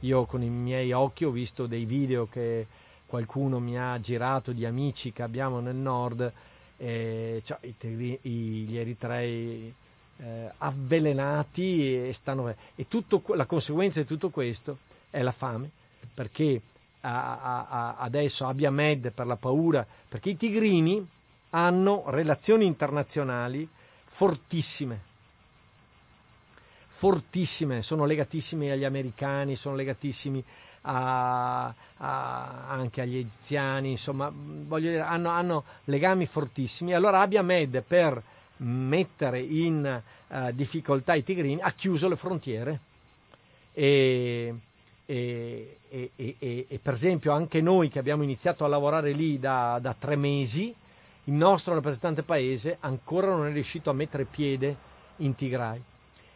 [0.00, 2.66] Io con i miei occhi ho visto dei video che
[3.06, 6.32] qualcuno mi ha girato di amici che abbiamo nel nord,
[6.76, 9.74] e, cioè, gli eritrei
[10.18, 14.78] eh, avvelenati e, stanno, e tutto, la conseguenza di tutto questo
[15.10, 15.68] è la fame,
[16.14, 16.60] perché
[17.00, 21.04] a, a, a adesso abbia Med per la paura, perché i tigrini
[21.50, 23.68] hanno relazioni internazionali
[24.06, 25.00] fortissime,
[26.98, 30.44] fortissime, sono legatissimi agli americani, sono legatissimi
[30.80, 34.32] a, a, anche agli egiziani, insomma,
[34.80, 36.94] dire, hanno, hanno legami fortissimi.
[36.94, 38.20] Allora Abia Med per
[38.56, 42.80] mettere in uh, difficoltà i tigrini ha chiuso le frontiere
[43.74, 44.52] e,
[45.06, 46.36] e, e,
[46.68, 50.74] e, per esempio anche noi che abbiamo iniziato a lavorare lì da, da tre mesi,
[51.26, 54.74] il nostro rappresentante paese ancora non è riuscito a mettere piede
[55.18, 55.80] in Tigray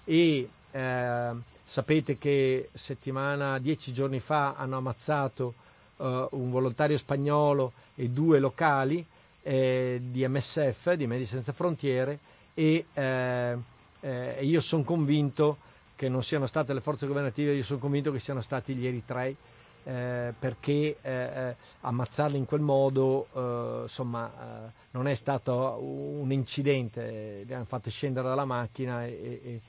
[0.04, 1.30] e eh,
[1.64, 5.54] sapete che settimana, dieci giorni fa hanno ammazzato
[5.98, 9.04] eh, un volontario spagnolo e due locali
[9.42, 12.18] eh, di MSF, di Medici Senza Frontiere
[12.54, 13.56] e eh,
[14.00, 15.58] eh, io sono convinto
[15.96, 19.36] che non siano state le forze governative, io sono convinto che siano stati gli eritrei
[19.84, 26.30] eh, perché eh, eh, ammazzarli in quel modo eh, insomma, eh, non è stato un
[26.32, 29.60] incidente, li hanno fatti scendere dalla macchina e, e,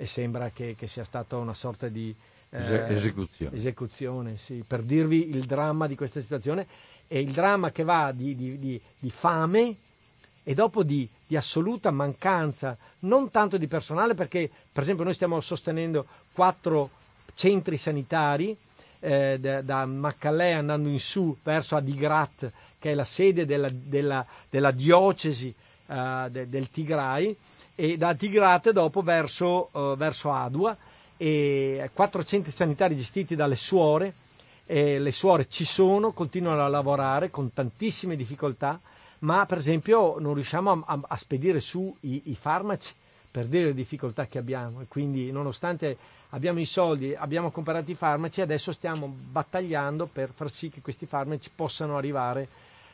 [0.00, 2.14] e sembra che, che, sia stata una sorta di
[2.48, 6.66] eh, esecuzione, esecuzione sì, per dirvi il dramma di questa situazione
[7.06, 9.76] e il dramma che va di, di, di, di fame
[10.42, 15.38] e dopo di, di, assoluta mancanza, non tanto di personale, perché per esempio noi stiamo
[15.42, 16.90] sostenendo quattro
[17.34, 18.56] centri sanitari
[19.00, 24.26] eh, da, da Maccalè andando in su verso Adigrat, che è la sede della, della,
[24.48, 25.54] della diocesi
[25.88, 27.36] eh, de, del Tigray,
[27.80, 30.76] e da Tigrat dopo verso, uh, verso Adua,
[31.16, 34.12] e quattro centri sanitari gestiti dalle suore.
[34.66, 38.78] Le suore ci sono, continuano a lavorare con tantissime difficoltà,
[39.20, 42.92] ma per esempio non riusciamo a, a, spedire su i, i farmaci
[43.32, 45.96] per dire le difficoltà che abbiamo e quindi nonostante
[46.30, 51.06] abbiamo i soldi, abbiamo comprato i farmaci, adesso stiamo battagliando per far sì che questi
[51.06, 52.48] farmaci possano arrivare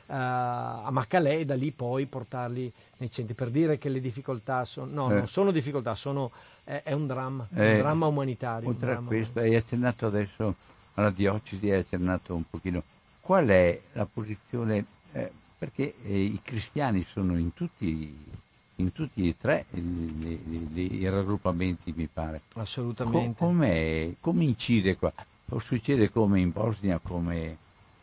[0.09, 3.35] a Macalè e da lì poi portarli nei centri.
[3.35, 5.15] Per dire che le difficoltà sono, no, eh.
[5.15, 6.31] non sono difficoltà, sono,
[6.65, 8.69] è, è, un dramma, eh, un dramma umanitario.
[8.69, 10.55] Oltre a questo, hai accennato adesso
[10.95, 12.83] alla diocesi, hai accennato un pochino.
[13.21, 14.85] Qual è la posizione?
[15.13, 18.45] Eh, perché eh, i cristiani sono in tutti
[18.79, 22.43] in tutti e tre i raggruppamenti, mi pare.
[22.57, 23.35] Assolutamente.
[23.39, 25.13] Com, come incide qua?
[25.51, 27.57] O succede come in Bosnia, come,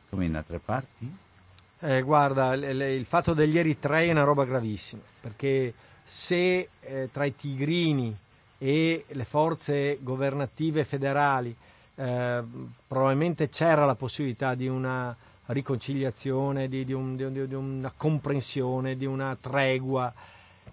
[0.10, 1.16] come in altre parti?
[1.86, 5.74] Eh, guarda, il, il, fatto degli eritrei è una roba gravissima, perché
[6.06, 8.16] se eh, tra i tigrini
[8.58, 11.54] e le forze governative federali
[11.96, 12.42] eh,
[12.88, 15.14] probabilmente c'era la possibilità di una
[15.48, 20.14] riconciliazione, di, di, un, di, di una comprensione, di una tregua,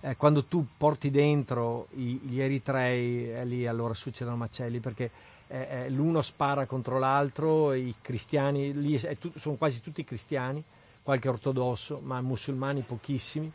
[0.03, 5.11] eh, quando tu porti dentro i, gli eritrei, eh, lì allora succedono macelli perché
[5.49, 10.64] eh l'uno spara contro l'altro, i cristiani, lì tu, sono quasi tutti cristiani,
[11.11, 13.51] qualche ortodosso, ma musulmani pochissimi.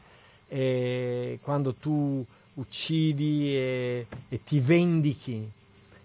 [0.48, 2.24] E quando tu
[2.56, 5.52] uccidi e, e ti vendichi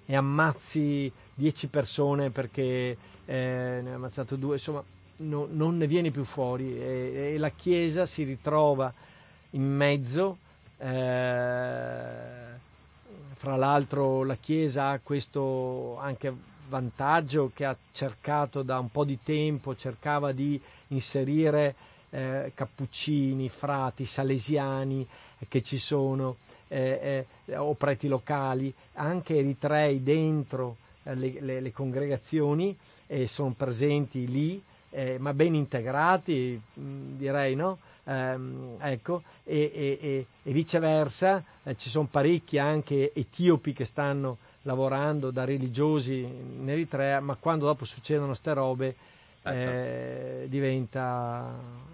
[0.06, 4.82] e ammazzi dieci persone perché eh, ne ha ammazzato due, insomma,
[5.18, 8.92] no, non ne vieni più fuori e, e la Chiesa si ritrova
[9.50, 10.38] in mezzo.
[10.78, 12.68] Eh,
[13.40, 16.30] fra l'altro la Chiesa ha questo anche
[16.68, 21.74] vantaggio che ha cercato da un po' di tempo, cercava di inserire
[22.10, 25.08] eh, cappuccini, frati, salesiani
[25.48, 26.36] che ci sono,
[26.68, 32.76] eh, eh, o preti locali, anche eritrei dentro eh, le, le, le, congregazioni
[33.12, 37.76] e sono presenti lì, eh, ma ben integrati, mm, direi, no?
[38.04, 45.32] ehm, ecco, e, e, e viceversa eh, ci sono parecchi anche etiopi che stanno lavorando
[45.32, 48.94] da religiosi in Eritrea, ma quando dopo succedono queste robe
[49.42, 50.44] certo.
[50.44, 51.52] eh, diventa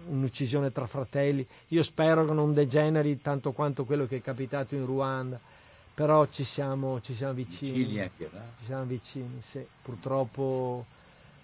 [0.09, 1.45] un'uccisione tra fratelli.
[1.69, 5.39] Io spero che non degeneri tanto quanto quello che è capitato in Ruanda,
[5.95, 7.71] però ci siamo, ci siamo vicini.
[7.71, 8.41] vicini anche, no?
[8.59, 9.65] Ci siamo vicini, sì.
[9.81, 10.85] Purtroppo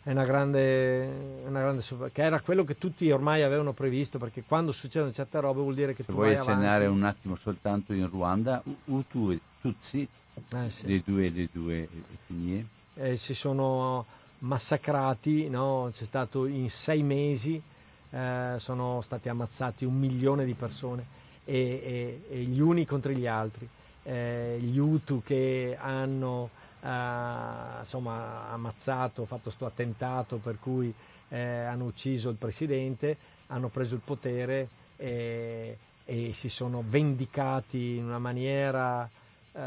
[0.04, 4.74] è una grande, una grande che era quello che tutti ormai avevano previsto perché quando
[4.74, 8.62] succedono certe robe vuol dire che Se tu vuoi accennare un attimo soltanto in Ruanda
[8.86, 10.88] Hutu e Tutsi eh, sì.
[10.88, 11.88] le, due, le due
[12.28, 14.06] etnie eh, si sono
[14.40, 15.90] massacrati no?
[15.96, 17.62] c'è stato in sei mesi
[18.10, 21.06] eh, sono stati ammazzati un milione di persone
[21.46, 23.66] e, e, e gli uni contro gli altri
[24.04, 26.50] eh, gli Hutu che hanno
[26.84, 30.94] ha insomma, ammazzato, fatto questo attentato per cui
[31.30, 38.06] eh, hanno ucciso il presidente, hanno preso il potere e, e si sono vendicati in
[38.06, 39.10] una maniera
[39.54, 39.62] eh,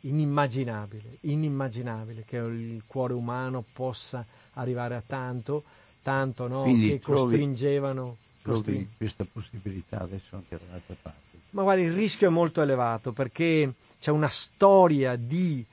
[0.00, 5.64] inimmaginabile, inimmaginabile che il cuore umano possa arrivare a tanto
[6.04, 6.62] tanto no?
[6.62, 8.16] Quindi che trovi- costringevano.
[8.42, 11.18] Costring- questa possibilità adesso anche dall'altra parte.
[11.50, 15.64] Ma guarda, il rischio è molto elevato perché c'è una storia di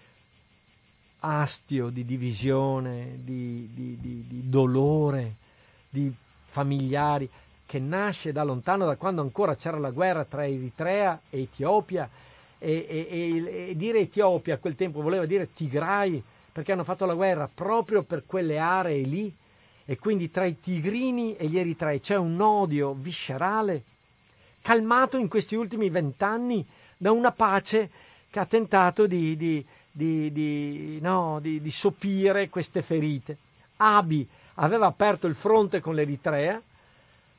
[1.20, 5.36] astio, di divisione, di, di- di- di dolore,
[5.90, 6.12] di
[6.42, 7.30] familiari,
[7.66, 12.10] che nasce da lontano, da quando ancora c'era la guerra tra Eritrea e Etiopia.
[12.64, 16.22] E, e- e- e dire Etiopia a quel tempo voleva dire Tigray,
[16.52, 19.34] perché hanno fatto la guerra proprio per quelle aree lì.
[19.86, 23.84] E quindi tra i tigrini e gli eritrei c'è un odio viscerale
[24.62, 26.66] calmato in questi ultimi vent'anni
[26.98, 27.90] da una pace
[28.30, 29.66] che ha tentato di, di-
[30.32, 33.38] di- no, di- di sopire queste ferite.
[33.78, 36.62] Abi aveva aperto il fronte con l'Eritrea,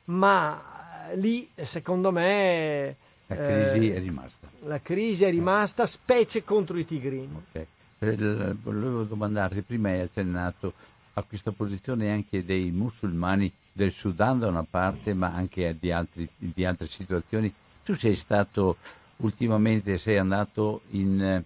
[0.05, 2.95] ma eh, lì, secondo me,
[3.27, 4.47] La crisi eh, è rimasta.
[4.63, 7.33] la crisi è rimasta, specie contro i tigrini.
[7.53, 7.65] Ok.
[7.99, 10.73] Per- Volevo domandarti, prima hai accennato
[11.15, 16.27] a questa posizione anche dei musulmani del Sudan da una parte, ma anche di, altri-
[16.37, 17.53] di altre situazioni.
[17.83, 18.77] Tu sei stato
[19.17, 21.41] ultimamente, sei andato in...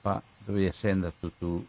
[0.00, 1.64] qua, dove sei andato tu?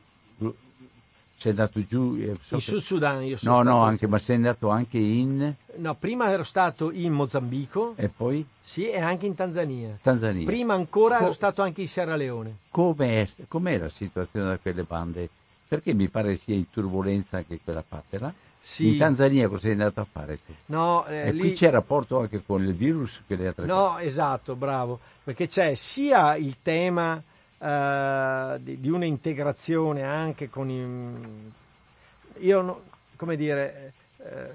[1.37, 2.15] Sei andato giù...
[2.19, 4.97] eh, so In che- Sud Sudan io sono No, no, anche, ma sei andato anche
[4.97, 5.53] in...
[5.77, 9.97] No, prima ero stato in Mozambico, E poi sì, e anche in Tanzania.
[10.01, 10.43] Tanzania.
[10.45, 12.57] Prima ancora Co- ero stato anche in Sierra Leone.
[12.69, 15.29] Com'è, com'è la situazione da quelle bande?
[15.69, 18.33] Perché mi pare sia in turbolenza anche quella parte là.
[18.61, 18.89] Sì.
[18.89, 20.53] In Tanzania cosa sei andato a fare tu?
[20.65, 21.39] No, eh, e lì...
[21.39, 25.73] qui c'è rapporto anche con il virus che le altre No, esatto, bravo, perché c'è
[25.75, 27.21] sia il tema
[27.59, 32.45] eh, di, di un'integrazione anche con i...
[32.45, 32.81] Io, no-
[33.15, 34.51] come dire, eh,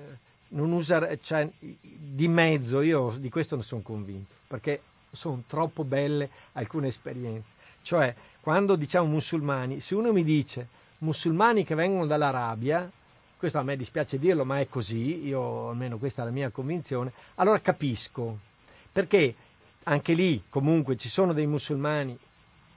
[0.48, 6.28] non usare, cioè, di mezzo, io di questo ne sono convinto, perché sono troppo belle
[6.52, 7.50] alcune esperienze.
[7.82, 10.66] Cioè, quando diciamo musulmani, se uno mi dice
[11.04, 12.90] musulmani che vengono dall'Arabia,
[13.36, 17.12] questo a me dispiace dirlo, ma è così, io almeno questa è la mia convinzione,
[17.36, 18.38] allora capisco,
[18.90, 19.34] perché
[19.84, 22.18] anche lì comunque ci sono dei musulmani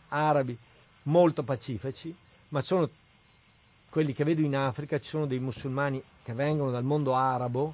[0.10, 0.58] arabi
[1.04, 2.14] molto pacifici,
[2.50, 2.90] ma sono
[3.90, 7.74] quelli che vedo in Africa, ci sono dei musulmani che vengono dal mondo arabo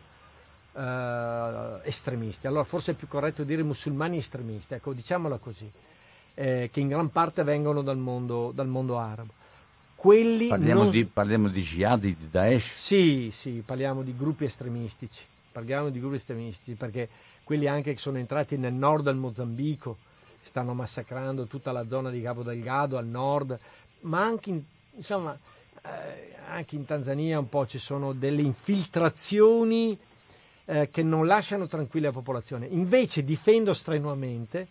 [0.76, 5.70] eh, estremisti, allora forse è più corretto dire musulmani estremisti, ecco diciamola così,
[6.36, 9.42] eh, che in gran parte vengono dal mondo, dal mondo arabo.
[10.04, 12.74] Quelli Parliamo, non- di, parliamo di jihad, di Daesh.
[12.76, 15.24] sì, sì, parliamo di gruppi estremistici,
[15.54, 17.08] parliamo di gruppi estremistici perché
[17.46, 19.96] quelli anche che sono entrati nel nord del Mozambico
[20.44, 23.58] stanno massacrando tutta la zona di Cabo Delgado al nord,
[24.02, 24.62] ma anche in,
[24.98, 25.34] insomma,
[25.86, 29.98] eh, anche in Tanzania un po' ci sono delle infiltrazioni
[30.66, 32.66] eh, che non lasciano tranquilla la popolazione.
[32.66, 34.68] Invece difendo strenuamente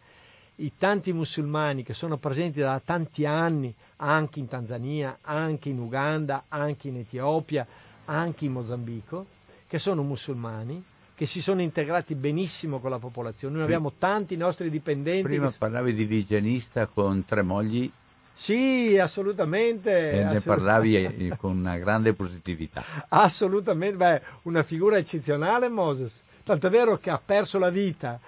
[0.57, 6.44] i tanti musulmani che sono presenti da tanti anni anche in Tanzania, anche in Uganda,
[6.48, 7.66] anche in Etiopia,
[8.07, 9.26] anche in Mozambico,
[9.66, 10.82] che sono musulmani,
[11.14, 13.55] che si sono integrati benissimo con la popolazione.
[13.55, 15.22] Noi abbiamo tanti nostri dipendenti.
[15.22, 17.90] Prima che- parlavi di vigianista con tre mogli
[18.34, 20.11] Sì, assolutamente.
[20.11, 22.82] e ne assolut- parlavi eh, con una grande positività.
[23.09, 26.12] Assolutamente, beh, una figura eccezionale Moses.
[26.44, 28.18] Tanto è vero che ha perso la vita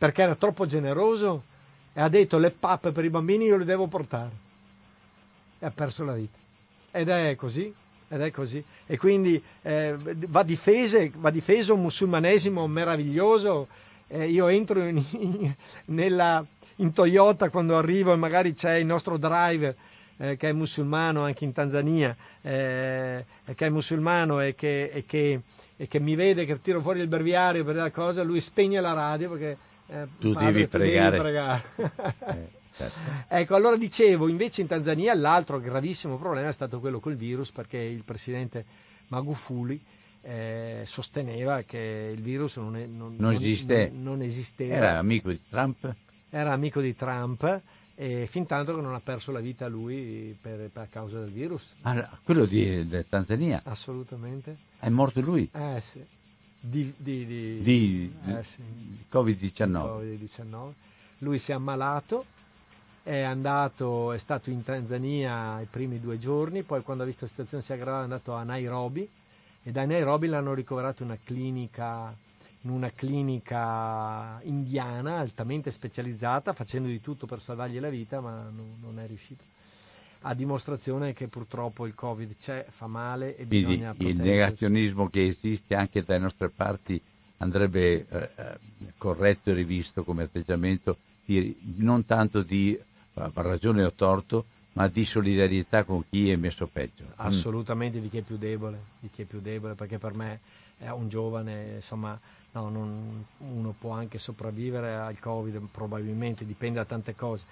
[0.00, 1.42] perché era troppo generoso
[1.92, 4.30] e ha detto le pappe per i bambini io le devo portare.
[5.58, 6.38] E ha perso la vita.
[6.90, 7.70] Ed è così,
[8.08, 8.64] ed è così.
[8.86, 9.94] E quindi eh,
[10.28, 13.68] va, difese- va difeso un musulmanesimo meraviglioso.
[14.08, 15.52] Eh, io entro in, in-
[15.92, 16.42] nella-
[16.76, 19.76] in Toyota quando arrivo e magari c'è il nostro driver
[20.16, 23.22] eh, che è musulmano anche in Tanzania, eh,
[23.54, 25.40] che è musulmano e che, e che-
[25.76, 28.92] e che mi vede che tiro fuori il breviario per la cosa, lui spegne la
[28.92, 29.56] radio perché
[29.90, 31.18] eh, Tu padre, devi pregare.
[31.18, 31.62] pregare.
[31.76, 32.98] Eh, certo.
[33.28, 37.78] Ecco, allora dicevo, invece in Tanzania l'altro gravissimo problema è stato quello col virus perché
[37.78, 38.64] il presidente
[39.08, 39.80] Magufuli
[40.22, 43.90] eh, sosteneva che il virus non, è- non- Non esiste.
[43.94, 45.94] non- esisteva, Era amico di Trump?
[46.30, 47.60] era amico di Trump
[47.96, 51.62] e fin tanto che non ha perso la vita lui per, per causa del virus.
[51.82, 53.60] Ah, quello di, del Tanzania.
[53.64, 54.56] Assolutamente.
[54.78, 56.02] È morto lui Eh sì.
[56.62, 58.56] Di, di, di- di, eh, sì.
[58.58, 59.72] di Covid-19.
[59.72, 60.72] Covid-19.
[61.18, 62.24] Lui si è ammalato,
[63.02, 67.30] è andato, è stato in Tanzania i primi due giorni, poi quando ha visto la
[67.30, 69.08] situazione si aggravava è andato a Nairobi
[69.62, 72.14] e da Nairobi l'hanno ricoverato in una clinica,
[72.62, 78.78] in una clinica indiana altamente specializzata, facendo di tutto per salvargli la vita, ma non,
[78.80, 79.44] non è riuscito.
[80.22, 84.28] A dimostrazione che purtroppo il Covid c'è, fa male e Quindi bisogna il proteggersi.
[84.28, 87.00] negazionismo che esiste anche dalle nostre parti
[87.38, 88.58] andrebbe eh, eh,
[88.98, 92.78] corretto e rivisto come atteggiamento, di- non tanto di,
[93.14, 94.44] a ragione o torto,
[94.74, 97.04] ma di solidarietà con chi è messo peggio.
[97.04, 97.12] Mm.
[97.16, 100.38] Assolutamente di chi è più debole, di chi è più debole, perché per me
[100.78, 102.18] è un giovane, insomma,
[102.52, 107.42] no, non, uno può anche sopravvivere al Covid, probabilmente, dipende da tante cose,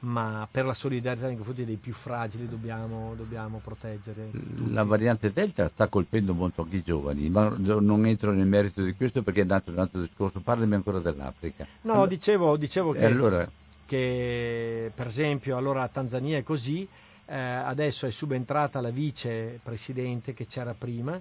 [0.00, 4.30] ma per la solidarietà nei confronti dei più fragili dobbiamo, dobbiamo proteggere.
[4.30, 4.72] Tutti.
[4.72, 8.94] La variante Delta sta colpendo molto anche i giovani, ma non entro nel merito di
[8.94, 10.40] questo perché è andato un altro discorso.
[10.40, 11.66] Parlami ancora dell'Africa.
[11.82, 13.48] No, allora, dicevo, dicevo che, allora...
[13.86, 16.86] che, per esempio allora la Tanzania è così,
[17.26, 21.20] eh, adesso è subentrata la vicepresidente che c'era prima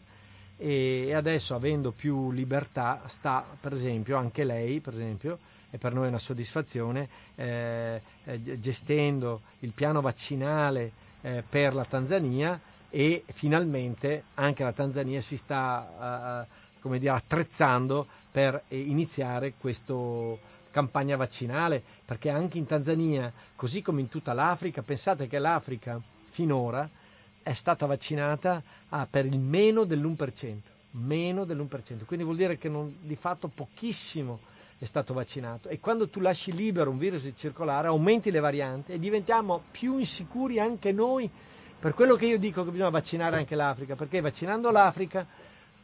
[0.59, 5.37] e adesso avendo più libertà sta per esempio anche lei per esempio
[5.69, 11.85] e per noi è una soddisfazione eh, eh, gestendo il piano vaccinale eh, per la
[11.85, 12.59] Tanzania
[12.89, 16.47] e finalmente anche la Tanzania si sta eh,
[16.81, 19.93] come dire, attrezzando per iniziare questa
[20.71, 25.99] campagna vaccinale perché anche in Tanzania così come in tutta l'Africa pensate che l'Africa
[26.29, 26.87] finora
[27.41, 30.55] è stata vaccinata ah, per il meno dell'1%,
[30.91, 34.37] meno dell'1%, quindi vuol dire che non, di fatto pochissimo
[34.79, 38.91] è stato vaccinato e quando tu lasci libero un virus di circolare aumenti le varianti
[38.91, 41.29] e diventiamo più insicuri anche noi,
[41.79, 45.25] per quello che io dico che bisogna vaccinare anche l'Africa, perché vaccinando l'Africa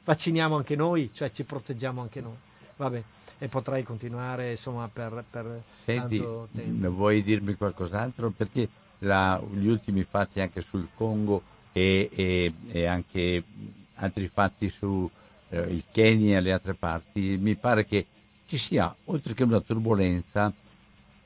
[0.03, 2.35] vacciniamo anche noi, cioè ci proteggiamo anche noi.
[2.75, 3.03] Vabbè,
[3.39, 6.91] e potrei continuare insomma per, per Senti, tanto tempo.
[6.91, 8.29] vuoi dirmi qualcos'altro?
[8.29, 8.67] Perché
[8.99, 11.41] la, gli ultimi fatti anche sul Congo
[11.71, 13.43] e, e, e anche
[13.95, 15.09] altri fatti su
[15.49, 18.05] eh, il Kenya e le altre parti, mi pare che
[18.53, 20.53] ci sia, oltre che una turbolenza,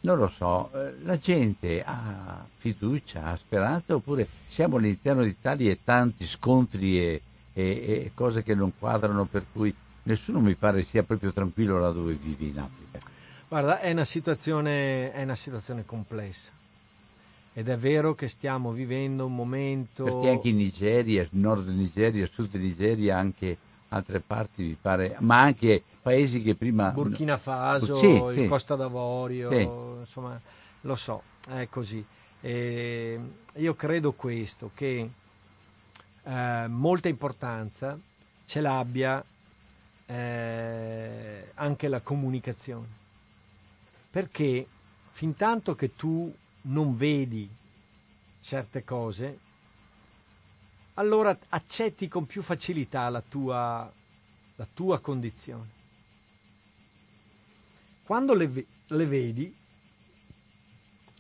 [0.02, 5.70] non lo so, eh, la gente ha fiducia, ha speranza oppure siamo all'interno di tali
[5.70, 7.22] e tanti scontri e,
[7.52, 11.92] e, e cose che non quadrano per cui nessuno mi pare sia proprio tranquillo là
[11.92, 13.00] dove vivi in Africa.
[13.50, 16.52] Guarda, è una situazione, è una situazione complessa
[17.54, 20.04] ed è vero che stiamo vivendo un momento...
[20.04, 23.58] Perché anche in Nigeria, nord Nigeria, sud Nigeria, anche
[23.90, 26.90] altre parti mi pare, ma anche paesi che prima...
[26.90, 28.48] Burkina Faso, sì, sì.
[28.48, 29.62] Costa d'Avorio, sì.
[29.62, 30.40] insomma,
[30.82, 32.06] lo so, è così.
[32.42, 33.20] E
[33.54, 35.10] io credo questo, che
[36.24, 37.98] eh, molta importanza
[38.46, 39.24] ce l'abbia
[40.06, 42.88] eh, anche la comunicazione,
[44.12, 44.66] perché
[45.12, 46.34] fin tanto che tu
[46.64, 47.50] non vedi
[48.40, 49.40] certe cose,
[50.98, 53.92] allora accetti con più facilità la tua,
[54.56, 55.76] la tua condizione.
[58.04, 59.56] Quando le, le vedi,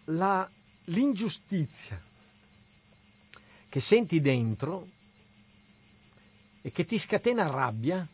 [0.05, 0.49] la,
[0.85, 2.01] l'ingiustizia
[3.69, 4.87] che senti dentro
[6.61, 8.07] e che ti scatena rabbia,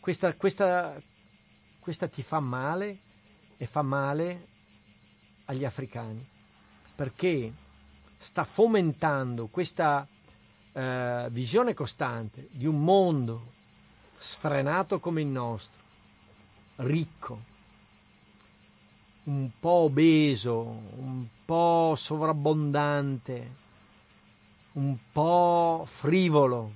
[0.00, 1.00] questa, questa,
[1.78, 2.98] questa ti fa male
[3.56, 4.48] e fa male
[5.44, 6.26] agli africani,
[6.96, 7.52] perché
[8.22, 10.06] sta fomentando questa
[10.72, 13.42] eh, visione costante di un mondo
[14.18, 15.78] sfrenato come il nostro,
[16.76, 17.40] ricco,
[19.24, 20.60] un po' obeso,
[20.98, 23.54] un po' sovrabbondante,
[24.72, 26.70] un po' frivolo.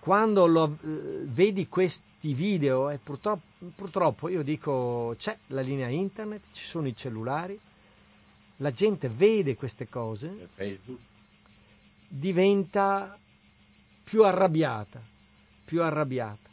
[0.00, 3.42] Quando lo, eh, vedi questi video, e purtroppo,
[3.74, 7.58] purtroppo io dico c'è la linea internet, ci sono i cellulari,
[8.62, 10.48] la gente vede queste cose,
[12.06, 13.18] diventa
[14.04, 15.02] più arrabbiata,
[15.64, 16.48] più arrabbiata.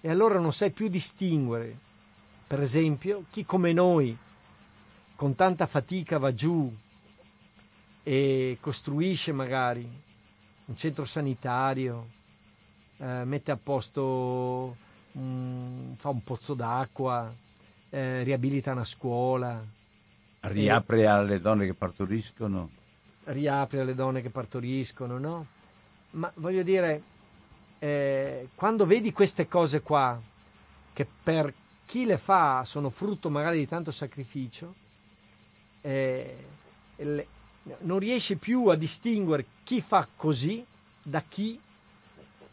[0.00, 1.76] E allora non sai più distinguere,
[2.46, 4.16] per esempio, chi come noi,
[5.16, 6.72] con tanta fatica va giù
[8.04, 9.88] e costruisce magari
[10.66, 12.06] un centro sanitario,
[12.98, 14.76] eh, mette a posto,
[15.12, 17.32] um, fa un pozzo d'acqua,
[17.90, 19.60] eh, riabilita una scuola,
[20.48, 22.68] Riapre alle donne che partoriscono.
[23.24, 25.46] Riapre alle donne che partoriscono, no?
[26.10, 27.02] Ma voglio dire,
[27.78, 30.20] eh, quando vedi queste cose qua,
[30.92, 31.52] che per
[31.86, 34.74] chi le fa sono frutto magari di tanto sacrificio,
[35.80, 36.36] eh,
[36.96, 37.26] le,
[37.80, 40.64] non riesci più a distinguere chi fa così
[41.02, 41.60] da chi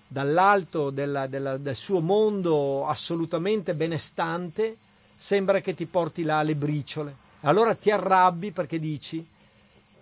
[0.07, 4.75] dall'alto della, della, del suo mondo assolutamente benestante
[5.17, 7.15] sembra che ti porti là le briciole.
[7.41, 9.27] Allora ti arrabbi perché dici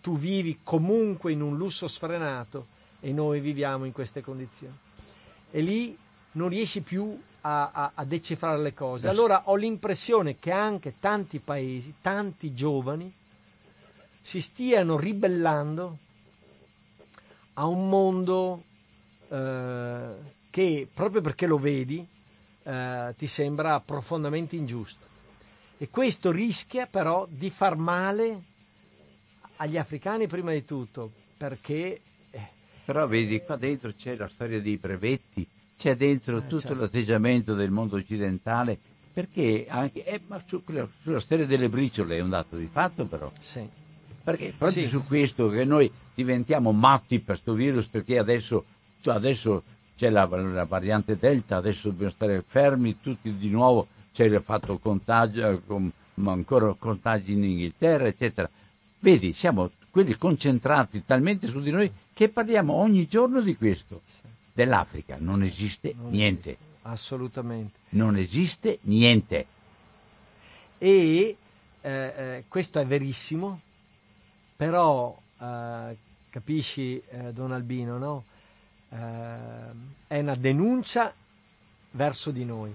[0.02, 2.68] tu vivi comunque in un lusso sfrenato
[3.00, 4.78] e noi viviamo in queste condizioni.
[5.52, 5.98] E lì
[6.32, 9.08] non riesci più a, a, a decifrare le cose.
[9.08, 13.12] Allora ho l'impressione che anche tanti paesi, tanti giovani,
[14.22, 15.98] si stiano ribellando
[17.54, 18.64] a un mondo
[19.30, 20.08] eh,
[20.52, 22.08] che proprio perché lo vedi
[22.64, 25.09] eh, ti sembra profondamente ingiusto.
[25.82, 28.38] E questo rischia però di far male
[29.56, 32.02] agli africani prima di tutto, perché...
[32.32, 32.48] Eh,
[32.84, 36.82] Però vedi, qua dentro c'è la storia dei brevetti, c'è dentro eh, tutto certo.
[36.82, 38.78] l'atteggiamento del mondo occidentale,
[39.14, 40.04] perché anche...
[40.04, 40.62] Eh, ma su,
[41.02, 43.32] sulla storia delle briciole è un dato di fatto però.
[43.40, 43.66] Sì.
[44.22, 44.90] Perché proprio sì.
[44.90, 48.66] su questo che noi diventiamo matti per questo virus, perché adesso,
[49.06, 49.64] adesso
[49.96, 53.88] c'è la, la, variante Delta, adesso dobbiamo stare fermi tutti di nuovo,
[54.24, 55.92] il fatto contagio, con,
[56.26, 58.50] ancora contagi in Inghilterra, eccetera.
[59.00, 64.02] Vedi, siamo quelli concentrati talmente su di noi che parliamo ogni giorno di questo.
[64.54, 66.52] Dell'Africa non esiste non niente.
[66.52, 66.78] Esiste.
[66.82, 67.78] Assolutamente.
[67.92, 69.46] Non esiste niente.
[70.78, 71.38] E
[71.82, 73.60] eh, eh, questo è verissimo,
[74.58, 75.98] però eh,
[76.30, 78.24] capisci eh, Don Albino, no?
[78.90, 78.98] Eh,
[80.08, 81.14] è una denuncia
[81.92, 82.74] verso di noi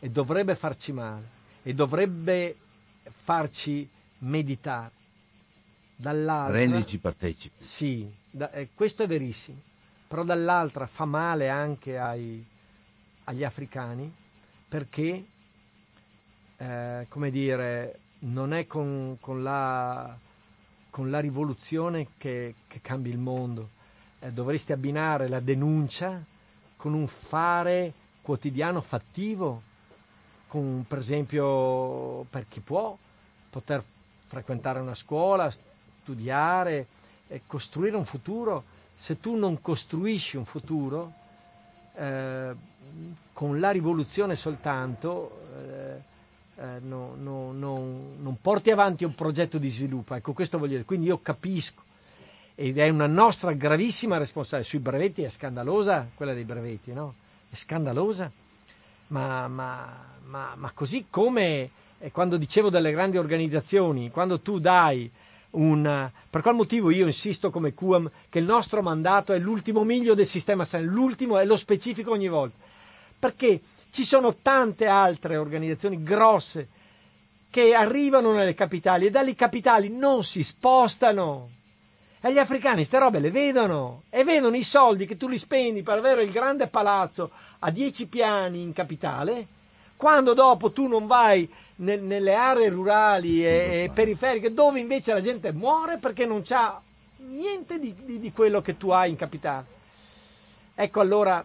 [0.00, 1.28] e dovrebbe farci male
[1.62, 2.56] e dovrebbe
[3.02, 3.88] farci
[4.20, 4.96] meditare.
[6.00, 7.64] Dall'altra, Rendici partecipi.
[7.64, 9.58] Sì, da, eh, questo è verissimo,
[10.06, 12.44] però dall'altra fa male anche ai,
[13.24, 14.12] agli africani
[14.68, 15.24] perché,
[16.58, 20.16] eh, come dire, non è con, con la
[20.98, 23.68] con la rivoluzione che, che cambi il mondo.
[24.18, 26.24] Eh, dovresti abbinare la denuncia
[26.76, 29.62] con un fare quotidiano fattivo,
[30.48, 32.96] con per esempio per chi può
[33.50, 33.84] poter
[34.24, 36.86] frequentare una scuola, studiare,
[37.46, 38.64] costruire un futuro.
[38.92, 41.12] Se tu non costruisci un futuro,
[41.94, 42.54] eh,
[43.32, 46.02] con la rivoluzione soltanto, eh,
[46.56, 47.78] eh, no, no, no,
[48.18, 50.14] non porti avanti un progetto di sviluppo.
[50.14, 50.84] Ecco, questo voglio dire.
[50.84, 51.82] Quindi io capisco
[52.54, 54.68] ed è una nostra gravissima responsabilità.
[54.68, 57.14] Sui brevetti è scandalosa quella dei brevetti, no?
[57.48, 58.30] È scandalosa.
[59.08, 59.88] Ma, ma,
[60.24, 65.10] ma, ma così come eh, quando dicevo delle grandi organizzazioni, quando tu dai
[65.50, 66.10] un...
[66.30, 70.26] Per qual motivo io insisto come QAM che il nostro mandato è l'ultimo miglio del
[70.26, 72.56] sistema sanitario, l'ultimo è lo specifico ogni volta.
[73.18, 76.68] Perché ci sono tante altre organizzazioni grosse
[77.50, 81.48] che arrivano nelle capitali e dalle capitali non si spostano.
[82.20, 85.82] E gli africani queste robe le vedono e vedono i soldi che tu li spendi
[85.82, 87.30] per avere il grande palazzo
[87.60, 89.46] a dieci piani in capitale,
[89.96, 93.48] quando dopo tu non vai nel, nelle aree rurali e,
[93.84, 96.80] e, periferiche dove invece la gente muore perché non c'ha
[97.28, 99.66] niente di, di, di quello che tu hai in capitale.
[100.74, 101.44] Ecco allora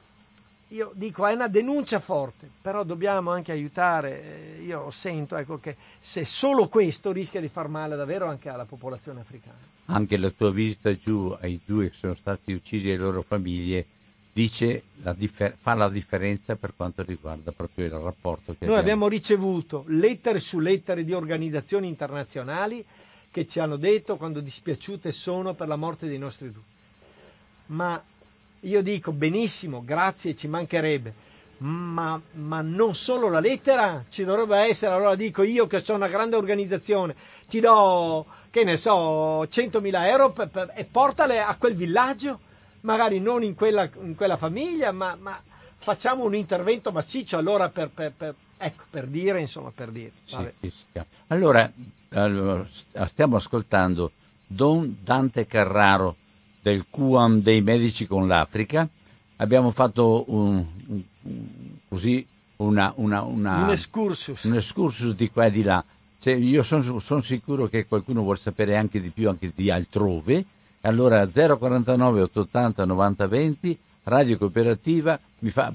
[0.69, 5.75] io dico è una denuncia forte, però dobbiamo anche aiutare, eh, io sento ecco, che
[5.99, 9.57] se solo questo rischia di far male davvero anche alla popolazione africana.
[9.87, 13.85] Anche la tua visita giù ai due che sono stati uccisi e le loro famiglie
[14.33, 18.79] dice la differ- fa la differenza per quanto riguarda proprio il rapporto che Noi abbiamo.
[18.79, 22.83] abbiamo ricevuto lettere su lettere di organizzazioni internazionali
[23.31, 26.61] che ci hanno detto quando dispiaciute sono per la morte dei nostri due.
[27.67, 28.01] Ma
[28.61, 31.13] io dico benissimo, grazie, ci mancherebbe,
[31.59, 36.07] ma, ma, non solo la lettera, ci dovrebbe essere, allora dico io che sono una
[36.07, 37.15] grande organizzazione,
[37.49, 42.39] ti do, che ne so, 100.000 euro per, per, e portale a quel villaggio,
[42.83, 45.39] magari non in quella, in quella famiglia, ma, ma,
[45.83, 50.11] facciamo un intervento massiccio allora per, per, ecco, per dire, insomma, per dire.
[50.25, 51.01] Sì.
[51.27, 51.69] Allora,
[52.09, 52.65] allora,
[53.07, 54.11] stiamo ascoltando
[54.47, 56.15] Don Dante Carraro
[56.61, 58.87] del QAM dei medici con l'Africa.
[59.37, 61.03] Abbiamo fatto un, un,
[61.89, 62.25] così
[62.57, 64.43] una, una, una, un, excursus.
[64.43, 65.83] un excursus di qua e di là.
[66.21, 70.45] Cioè, io sono son sicuro che qualcuno vuole sapere anche di più, anche di altrove.
[70.85, 75.73] Allora 049 880 90 20, Radio Cooperativa, mi fa,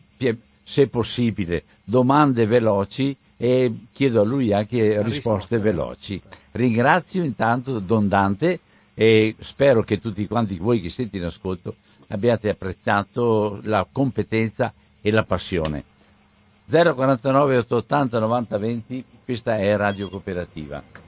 [0.62, 6.20] se possibile, domande veloci e chiedo a lui anche risposte veloci.
[6.52, 8.60] Ringrazio intanto Don Dante
[8.92, 11.74] e spero che tutti quanti voi che siete in ascolto
[12.08, 15.84] abbiate apprezzato la competenza e la passione.
[16.68, 21.07] 049 880 90 20, questa è Radio Cooperativa.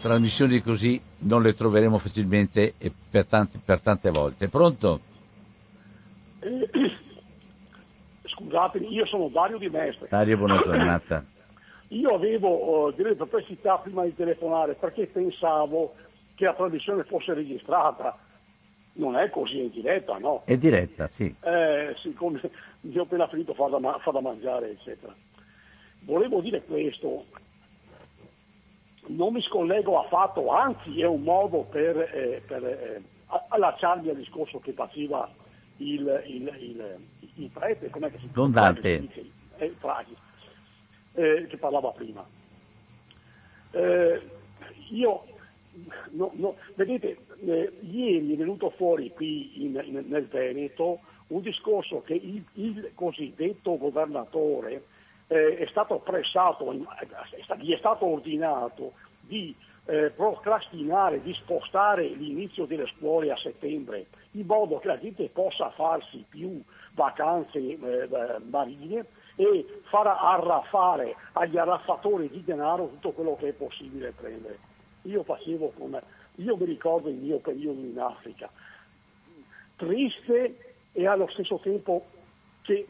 [0.00, 4.48] Trasmissioni così non le troveremo facilmente e per, tanti, per tante volte.
[4.48, 5.00] Pronto?
[6.40, 6.68] Eh,
[8.24, 10.08] scusatemi, io sono Dario Di Mestre.
[10.08, 11.24] Dario, buona giornata.
[11.88, 15.92] io avevo uh, delle perplessità prima di telefonare perché pensavo
[16.34, 18.16] che la trasmissione fosse registrata.
[18.98, 20.42] Non è così, è in diretta, no?
[20.46, 21.34] È diretta, sì.
[21.42, 22.40] Eh, siccome
[22.80, 25.12] io ho appena finito fa da, fa da mangiare, eccetera.
[26.00, 27.24] Volevo dire questo,
[29.08, 33.02] non mi scollego affatto, anzi è un modo per, eh, per eh,
[33.48, 35.28] allacciarmi al discorso che faceva
[35.78, 36.96] il, il, il,
[37.36, 38.34] il prete, com'è che si chiama?
[38.34, 39.08] Don Dante.
[39.58, 39.72] Eh,
[41.14, 42.24] eh, che parlava prima.
[43.72, 44.20] Eh,
[44.90, 45.24] io
[46.12, 52.00] no, no, vedete, eh, ieri è venuto fuori qui in, in, nel Veneto un discorso
[52.02, 54.84] che il cosiddetto governatore
[55.28, 59.54] eh, è stato pressato, gli è stato ordinato di
[59.86, 65.70] eh, procrastinare, di spostare l'inizio delle scuole a settembre, in modo che la gente possa
[65.70, 66.62] farsi più
[66.94, 68.08] vacanze eh,
[68.48, 69.06] marine
[69.36, 74.58] e far arraffare agli arraffatori di denaro tutto quello che è possibile prendere.
[75.02, 76.02] Io facevo come,
[76.36, 78.50] io mi ricordo il mio periodo in Africa,
[79.76, 82.04] triste e allo stesso tempo
[82.62, 82.86] che,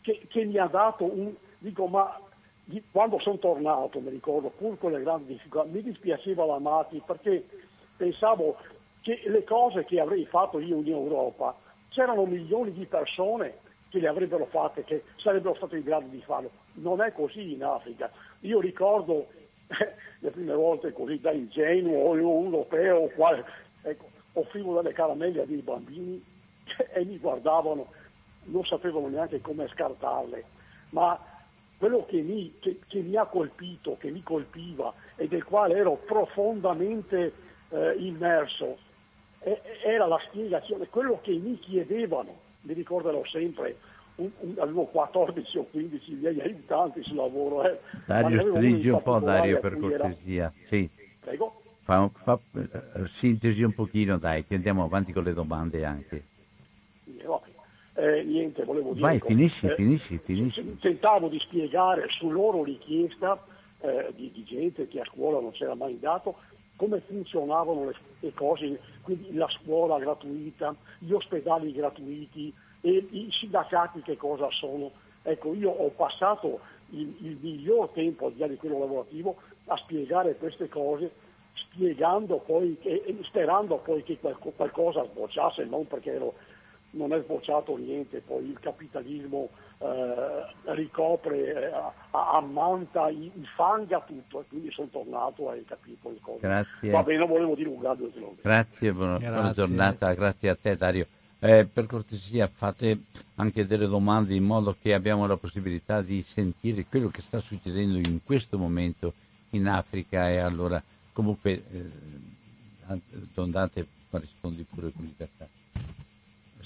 [0.00, 2.18] che, che mi ha dato un, dico ma
[2.92, 7.44] quando sono tornato, mi ricordo, pur con le grandi difficoltà, mi dispiaceva la Mati perché
[7.96, 8.56] pensavo
[9.00, 11.56] che le cose che avrei fatto io in Europa,
[11.88, 13.58] c'erano milioni di persone
[13.88, 16.50] che le avrebbero fatte, che sarebbero state in grado di farlo.
[16.74, 18.08] Non è così in Africa.
[18.42, 19.26] Io ricordo
[20.20, 23.44] le prime volte così da ingenuo o europeo, quale,
[23.82, 24.04] ecco,
[24.34, 26.22] offrivo delle caramelle a dei bambini
[26.92, 27.88] e mi guardavano,
[28.44, 30.44] non sapevano neanche come scartarle.
[30.90, 31.18] Ma
[31.80, 35.94] quello che mi, che, che mi ha colpito, che mi colpiva e del quale ero
[35.94, 37.32] profondamente
[37.70, 38.76] eh, immerso,
[39.82, 43.74] era la spiegazione, quello che mi chiedevano mi ricorderò sempre,
[44.16, 47.64] un, un, avevo 14 o 15 miei aiutanti sul lavoro.
[47.64, 47.78] Eh.
[48.06, 50.42] Dario, stringi un po' Dario per cortesia.
[50.42, 50.66] Era...
[50.66, 50.90] Sì.
[51.20, 51.60] Prego?
[51.80, 56.22] Fa, fa uh, sintesi un pochino dai, che andiamo avanti con le domande anche.
[57.94, 59.06] Eh, niente, volevo dire...
[59.06, 60.78] Vai, finisci, eh, finisci, finisci.
[60.78, 63.42] Tentavo di spiegare su loro richiesta
[63.80, 66.36] eh, di, di, gente che a scuola non c'era mai dato
[66.76, 74.00] come funzionavano le, le cose, quindi la scuola gratuita, gli ospedali gratuiti e i sindacati
[74.02, 74.90] che cosa sono.
[75.22, 76.60] Ecco, io ho passato
[76.90, 79.36] il, il miglior tempo al di là di quello lavorativo
[79.66, 81.12] a spiegare queste cose,
[81.52, 86.32] spiegando poi e sperando poi che qualcosa sbocciasse, non perché ero
[86.92, 91.72] non è sbocciato niente, poi il capitalismo eh, ricopre, eh,
[92.10, 96.18] ammanta, infanga tutto e quindi sono tornato ai capitoli.
[96.40, 96.90] Grazie.
[96.90, 98.10] Va bene, non volevo dilungarmi.
[98.42, 99.34] Grazie, buona, grazie.
[99.34, 101.06] buona giornata, grazie a te Dario.
[101.42, 102.98] Eh, per cortesia fate
[103.36, 107.96] anche delle domande in modo che abbiamo la possibilità di sentire quello che sta succedendo
[107.96, 109.14] in questo momento
[109.50, 110.82] in Africa e allora
[111.14, 111.90] comunque eh,
[113.32, 115.48] Don Dante rispondi pure con libertà.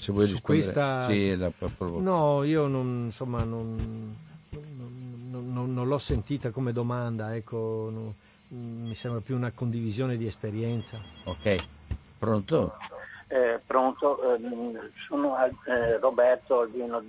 [0.05, 1.07] Se vuoi Su questa...
[1.07, 4.15] Sì, la, no, io non, insomma, non,
[5.31, 8.13] non, non, non, l'ho sentita come domanda, ecco,
[8.49, 10.95] mi sembra più una condivisione di esperienza.
[11.23, 11.55] Ok,
[12.19, 12.77] pronto?
[13.29, 17.01] Eh, pronto, eh, sono eh, Roberto Albino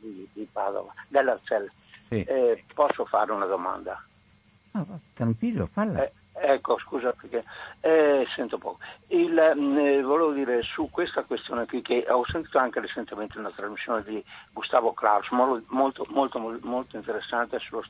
[0.00, 1.70] di, di Padova, dell'Arcella.
[2.08, 2.20] Sì.
[2.24, 4.04] Eh, posso fare una domanda?
[4.72, 6.10] Ah, tranquillo, falla.
[6.36, 7.44] Ecco, scusa perché
[7.80, 8.78] eh, sento poco.
[9.08, 13.50] Il, mm, eh, volevo dire su questa questione qui che ho sentito anche recentemente una
[13.50, 14.22] trasmissione di
[14.52, 17.84] Gustavo Klaus molto, molto, molto, interessante sullo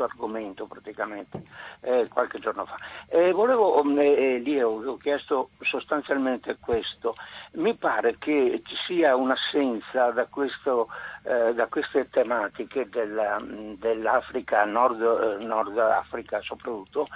[0.00, 1.42] argomento praticamente
[1.80, 2.76] eh, qualche giorno fa.
[3.08, 7.16] Eh, volevo, mm, eh, lì ho, chiesto sostanzialmente questo,
[7.54, 10.86] mi pare che ci sia un'assenza da, questo,
[11.24, 15.00] eh, da queste tematiche della, mm, dell'Africa, Nord,
[15.40, 17.06] eh, Nord Africa soprattutto,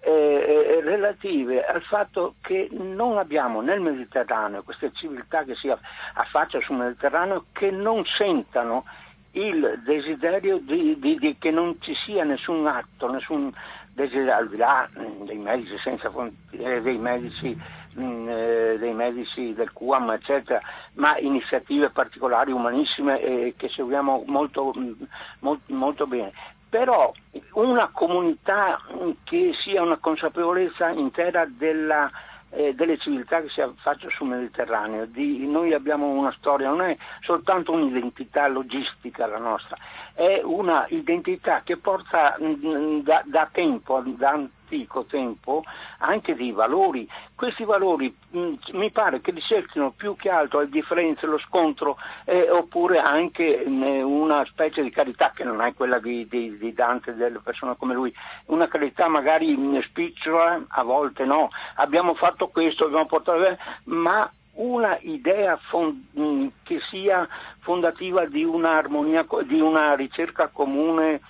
[0.00, 6.62] eh, eh, relative al fatto che non abbiamo nel Mediterraneo queste civiltà che si affacciano
[6.62, 8.84] sul Mediterraneo che non sentano
[9.32, 13.52] il desiderio di, di, di, che non ci sia nessun atto, nessun
[13.94, 16.10] desiderio al di là mm, dei medici, senza,
[16.52, 17.56] eh, dei, medici,
[17.98, 20.60] mm, eh, dei medici del QAM, eccetera,
[20.94, 24.92] ma iniziative particolari, umanissime eh, che seguiamo molto, mm,
[25.40, 26.32] molto, molto bene.
[26.68, 27.12] Però
[27.54, 28.78] una comunità
[29.24, 32.10] che sia una consapevolezza intera della
[32.50, 35.06] eh, delle civiltà che si affacciano sul Mediterraneo.
[35.06, 39.76] Di, noi abbiamo una storia, non è soltanto un'identità logistica la nostra,
[40.18, 45.62] è una identità che porta mh, mm, da, da, tempo, da antico tempo,
[45.98, 47.08] anche dei valori.
[47.36, 51.38] Questi valori mh, mm, mi pare che li cerchino più che altro le differenze, lo
[51.38, 56.26] scontro, eh, oppure anche mh, mm, una specie di carità che non è quella di,
[56.28, 58.12] di, di Dante, delle persone come lui,
[58.46, 61.48] una carità magari spicciola, a volte no.
[61.76, 64.28] Abbiamo fatto questo, abbiamo portato, ma
[64.58, 67.26] una idea fond- che sia
[67.58, 71.20] fondativa di un'armonia, di una ricerca comune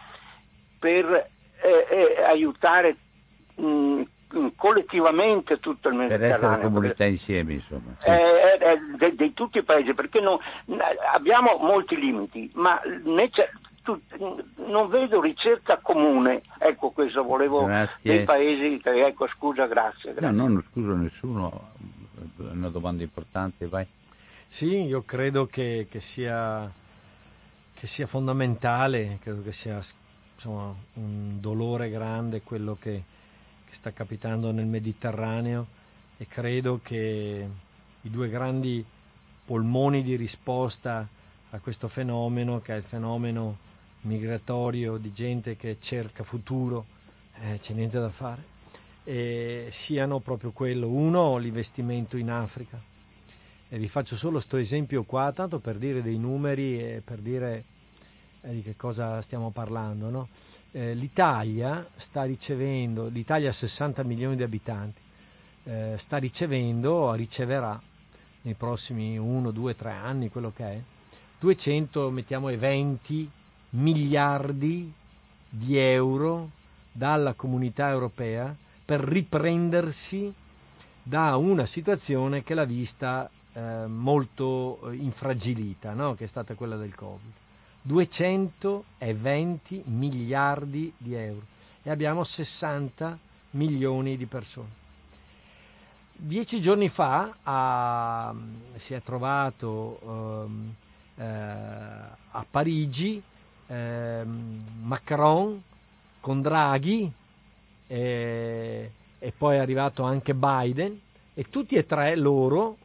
[0.79, 1.05] per
[1.63, 2.97] eh, eh, aiutare
[3.57, 4.03] mh,
[4.57, 6.39] collettivamente tutto il Mediterraneo.
[6.39, 7.95] Per essere comunità insieme, insomma.
[7.99, 8.09] Sì.
[8.09, 8.59] Eh,
[9.01, 10.41] eh, di tutti i paesi, perché no,
[11.13, 12.81] abbiamo molti limiti, ma
[14.67, 18.17] non vedo ricerca comune, ecco questo volevo Grazie.
[18.17, 20.13] dei paesi, ecco scusa, grazie.
[20.13, 20.37] grazie.
[20.37, 21.51] No, non scuso nessuno,
[22.39, 23.87] una domanda importante, vai.
[24.49, 26.71] Sì, io credo che, che sia,
[27.75, 29.83] che sia fondamentale, credo che sia
[30.35, 33.03] insomma, un dolore grande quello che,
[33.69, 35.67] che sta capitando nel Mediterraneo
[36.17, 37.49] e credo che
[38.01, 38.85] i due grandi
[39.45, 41.07] polmoni di risposta
[41.51, 43.57] a questo fenomeno, che è il fenomeno
[44.03, 46.85] migratorio di gente che cerca futuro,
[47.43, 48.43] eh, c'è niente da fare,
[49.09, 50.87] e siano proprio quello.
[50.87, 52.79] Uno, l'investimento in Africa.
[53.71, 57.65] E vi faccio solo questo esempio qua, tanto per dire dei numeri e per dire
[58.43, 60.11] eh, di che cosa stiamo parlando.
[60.11, 60.29] no?
[60.73, 65.01] Eh, L'Italia sta ricevendo, l'Italia ha 60 milioni di abitanti,
[65.65, 67.81] eh, sta ricevendo, riceverà
[68.43, 70.81] nei prossimi 1, 2, 3 anni, quello che è,
[71.41, 73.31] 200, mettiamo 20
[73.71, 74.93] miliardi
[75.49, 76.51] di euro
[76.93, 78.55] dalla comunità europea
[78.89, 80.33] per riprendersi
[81.03, 86.15] da una situazione che l'ha vista eh, molto eh, infragilita, no?
[86.15, 87.31] che è stata quella del Covid.
[87.83, 91.45] 220 miliardi di euro
[91.83, 93.19] e abbiamo 60
[93.51, 94.71] milioni di persone.
[96.15, 98.35] Dieci giorni fa ha-
[98.79, 100.75] si è trovato ehm,
[101.17, 103.23] eh, a Parigi
[103.67, 105.63] ehm, Macron
[106.21, 107.13] con Draghi
[107.89, 110.97] e, e poi è arrivato anche Biden
[111.35, 112.77] e tutti e tre loro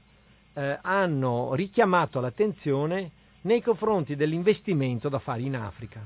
[0.54, 6.04] eh, hanno richiamato l'attenzione nei confronti dell'investimento da fare in Africa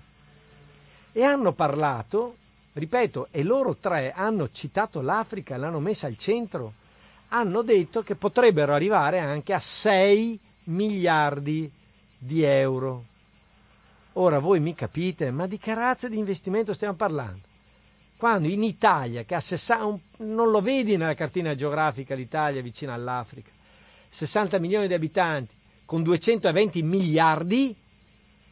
[1.18, 2.36] e hanno parlato,
[2.74, 6.74] ripeto, e loro tre hanno citato l'Africa, l'hanno messa al centro,
[7.30, 11.72] hanno detto che potrebbero arrivare anche a 6 miliardi
[12.20, 13.04] di euro.
[14.14, 17.47] Ora voi mi capite, ma di che razza di investimento stiamo parlando?
[18.18, 23.52] Quando in Italia, che ha 60, non lo vedi nella cartina geografica l'Italia vicino all'Africa,
[24.10, 25.54] 60 milioni di abitanti
[25.86, 27.76] con 220 miliardi,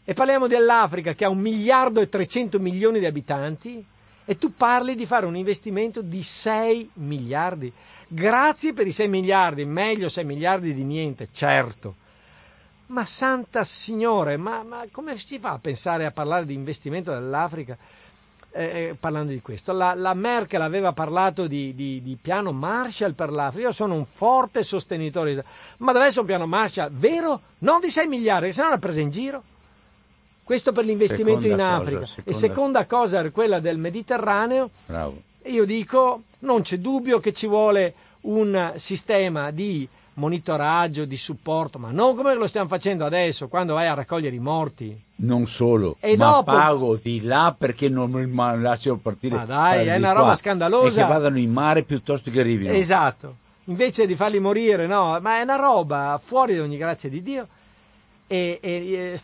[0.03, 3.83] e parliamo dell'Africa che ha un miliardo e 300 milioni di abitanti,
[4.23, 7.73] e tu parli di fare un investimento di 6 miliardi.
[8.07, 11.95] Grazie per i 6 miliardi, meglio 6 miliardi di niente, certo.
[12.87, 17.75] Ma santa signore, ma, ma come si fa a pensare a parlare di investimento dell'Africa
[18.55, 19.71] eh, eh, parlando di questo?
[19.73, 24.05] La, la Merkel aveva parlato di, di- di piano Marshall per l'Africa, io sono un
[24.05, 25.43] forte sostenitore,
[25.77, 27.39] ma deve essere un piano Marshall vero?
[27.59, 29.41] Non di 6 miliardi, se no l'ha presa in giro.
[30.43, 32.03] Questo per l'investimento Seconda in cosa, Africa.
[32.29, 35.15] E seconda- seconda cosa è quella del Mediterraneo, Bravo.
[35.45, 41.91] io dico, non c'è dubbio che ci vuole un sistema di monitoraggio, di supporto, ma
[41.91, 44.97] non come lo stiamo facendo adesso, quando vai a raccogliere i morti.
[45.17, 49.35] Non solo, E ma dopo- pago di là perché non mi lasciano partire.
[49.35, 50.19] Ma dai, è una qua.
[50.21, 50.87] roba scandalosa.
[51.01, 52.71] E che vadano in mare piuttosto che arrivino.
[52.73, 53.35] Esatto.
[53.65, 57.47] Invece di farli morire, no, ma è una roba fuori da ogni grazia di Dio.
[58.27, 59.19] E, e- e eh,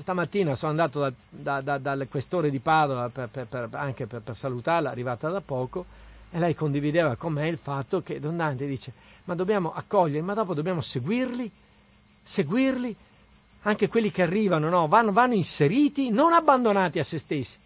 [0.00, 4.20] stamattina sono andato da- da- da- dal questore di Padova per- per- per- anche per,
[4.20, 5.86] per salutarla, arrivata da poco,
[6.32, 8.92] e lei condivideva con me il fatto che Don Dante dice:
[9.24, 11.50] Ma dobbiamo accogliere, ma dopo dobbiamo seguirli,
[12.22, 12.96] seguirli,
[13.62, 17.56] anche quelli che arrivano, no, vanno, vanno inseriti, non abbandonati a se stessi,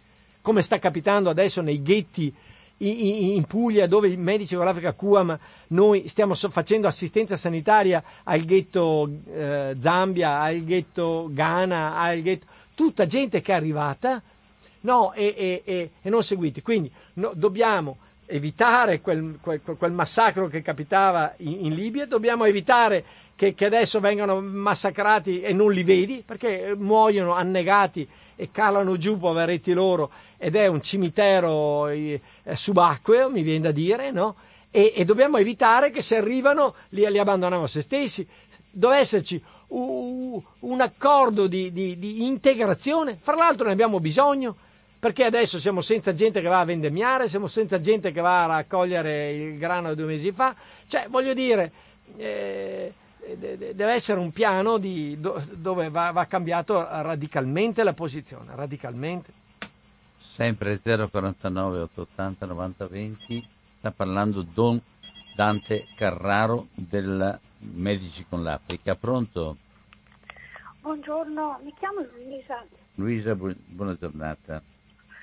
[0.41, 2.33] come sta capitando adesso nei ghetti
[2.79, 5.37] in, Puglia dove i medici con l'Africa Cuam
[5.69, 12.45] noi stiamo facendo assistenza sanitaria al ghetto eh, Zambia, al ghetto Ghana, al ghetto,
[12.75, 14.21] tutta gente che è arrivata
[14.81, 16.61] no, e, e- e- e non seguiti.
[16.61, 17.97] Quindi no, dobbiamo
[18.27, 23.03] evitare quel, quel- quel massacro che capitava in, in Libia, dobbiamo evitare
[23.35, 28.97] che, che adesso vengano massacrati e non li vedi perché eh, muoiono annegati e calano
[28.97, 32.21] giù poveretti loro ed è un cimitero eh,
[32.53, 34.35] subacqueo, mi viene da dire, no?
[34.69, 38.27] E, e dobbiamo evitare che se arrivano li, li abbandoniamo a se stessi.
[38.69, 44.55] Deve esserci u- un accordo di, di- di integrazione, fra l'altro ne abbiamo bisogno,
[45.07, 48.47] perché adesso siamo senza gente che va a vendemmiare, siamo senza gente che va a
[48.47, 50.53] raccogliere il grano due mesi fa,
[50.89, 51.71] cioè voglio dire,
[52.17, 52.93] eh,
[53.37, 58.51] de- de- deve essere un piano di- do- dove va, va cambiato radicalmente la posizione,
[58.53, 59.31] radicalmente.
[60.17, 63.47] Sempre 049 880 90 20
[63.77, 64.77] sta parlando Don
[65.37, 67.39] Dante Carraro del
[67.75, 68.93] Medici con l'Africa.
[68.95, 69.55] Pronto?
[70.81, 72.65] Buongiorno, mi chiamo Luisa.
[72.95, 74.61] Luisa, bu- buona giornata.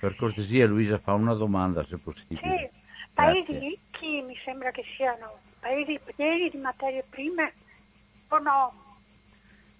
[0.05, 2.59] Per cortesia Luisa fa una domanda se possibile.
[2.59, 2.69] Sì,
[3.15, 3.59] paesi Grazie.
[3.59, 7.55] ricchi mi sembra che siano paesi pieni di materie prime
[8.29, 8.71] o no?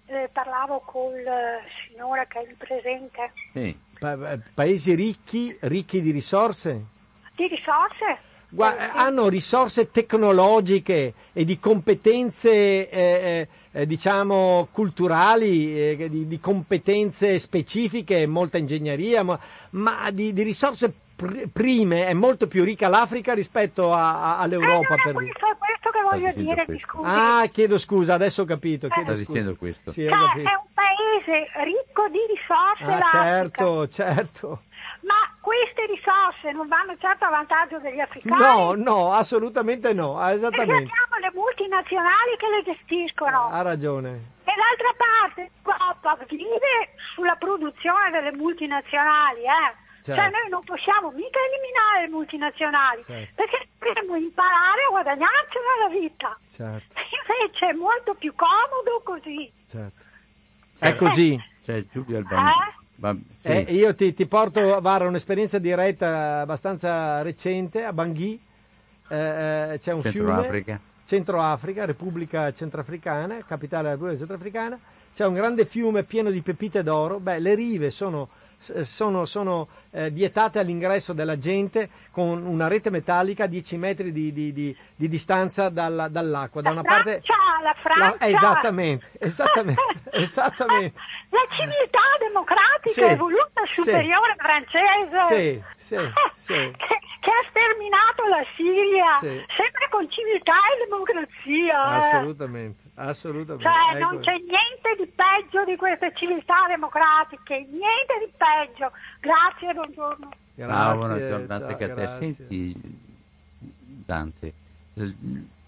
[0.07, 3.31] Eh, parlavo col eh, signore che è lì presente.
[3.51, 6.87] Sì, pa- paesi ricchi, ricchi di risorse.
[7.35, 8.17] Di risorse?
[8.55, 13.47] Gua- hanno risorse tecnologiche e di competenze, eh, eh,
[13.81, 19.37] eh, diciamo, culturali, eh, di, di competenze specifiche, molta ingegneria, ma,
[19.71, 24.93] ma di, di risorse pr- prime è molto più ricca l'Africa rispetto a- a- all'Europa.
[24.95, 25.37] Eh, per non è dire.
[25.39, 26.87] questo, è questo che voglio dire, mi questo.
[26.87, 27.03] scusi.
[27.07, 28.87] Ah, chiedo scusa, adesso ho capito.
[28.87, 29.91] Chiedo Sta dicendo questo.
[29.91, 30.47] Sì, Cioè, capito.
[30.49, 34.61] è un paese ricco di risorse Ah, l'Africa, certo, certo.
[35.05, 38.41] Ma queste risorse non vanno certo a vantaggio degli africani.
[38.41, 40.73] No, no, assolutamente no, ah, Perché esattamente.
[40.91, 43.49] abbiamo le multinazionali che le gestiscono.
[43.51, 44.09] Ha ragione.
[44.09, 45.51] E d'altra parte
[46.05, 49.93] l'Europa vive sulla produzione delle multinazionali, eh.
[50.05, 50.21] Certo.
[50.21, 53.33] Cioè noi non possiamo mica eliminare le multinazionali, Certo.
[53.35, 56.37] perché dobbiamo imparare a guadagnarcela la vita.
[56.55, 56.99] Certo,
[57.41, 59.51] Invece è molto più comodo così.
[59.69, 60.03] certo.
[60.77, 61.41] È così.
[61.63, 62.49] C'è Giulio Albani.
[62.49, 62.84] Eh?
[63.41, 68.39] Eh, io ti, ti porto a fare un'esperienza diretta abbastanza recente a Bangui.
[69.09, 69.17] Eh,
[69.73, 70.31] eh, c'è un Centro fiume.
[70.31, 70.79] Africa.
[71.05, 74.79] Centro Africa, Repubblica Centrafricana, capitale della Repubblica Centrafricana,
[75.13, 78.27] c'è un grande fiume pieno di pepite d'oro, beh, le rive sono,
[78.83, 84.31] sono, sono eh, vietate all'ingresso della gente con una rete metallica a 10 metri di,
[84.33, 86.61] di- di- di distanza dalla- dall'acqua.
[86.61, 88.17] Da La una parte, Francia, la Francia.
[88.19, 90.99] La- esattamente, esattamente, esattamente.
[91.29, 93.81] La civiltà democratica Sì, evoluta sì.
[93.81, 95.61] superiore francese.
[95.75, 95.95] Sì, sì,
[96.35, 96.71] sì.
[97.25, 99.33] Che, ha sterminato la Siria, Sì.
[99.57, 101.73] sempre con civiltà e democrazia.
[101.73, 102.17] eh.
[102.21, 103.63] Assolutamente, assolutamente.
[103.65, 104.11] Cioè, Ecco.
[104.13, 108.91] non c'è niente di peggio di queste civiltà democratiche, niente di peggio.
[109.19, 110.29] Grazie, buongiorno.
[110.69, 111.93] Ah, buona Grazie, giornata ciao, anche a te.
[111.95, 112.33] grazie.
[112.35, 112.97] Senti,
[114.05, 114.53] Dante,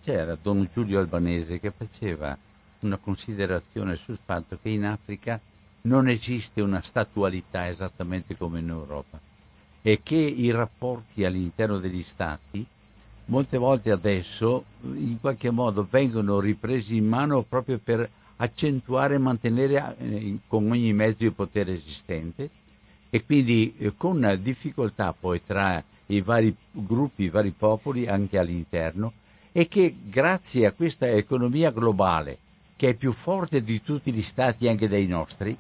[0.04, 2.38] c'era Don Giulio Albanese che faceva
[2.82, 5.40] una considerazione sul fatto che in Africa
[5.82, 9.20] non esiste una statualità esattamente come in Europa
[9.88, 12.66] e che i rapporti all'interno degli stati
[13.28, 19.96] molte volte adesso in qualche modo vengono ripresi in mano proprio per accentuare e mantenere
[20.00, 22.50] eh, con ogni mezzo di potere esistente.
[23.10, 29.14] E quindi eh, con difficoltà poi tra i vari gruppi, i vari popoli anche all'interno
[29.54, 32.38] e che grazie a questa economia globale
[32.76, 35.58] che è più forte di tutti gli stati anche dei nostri,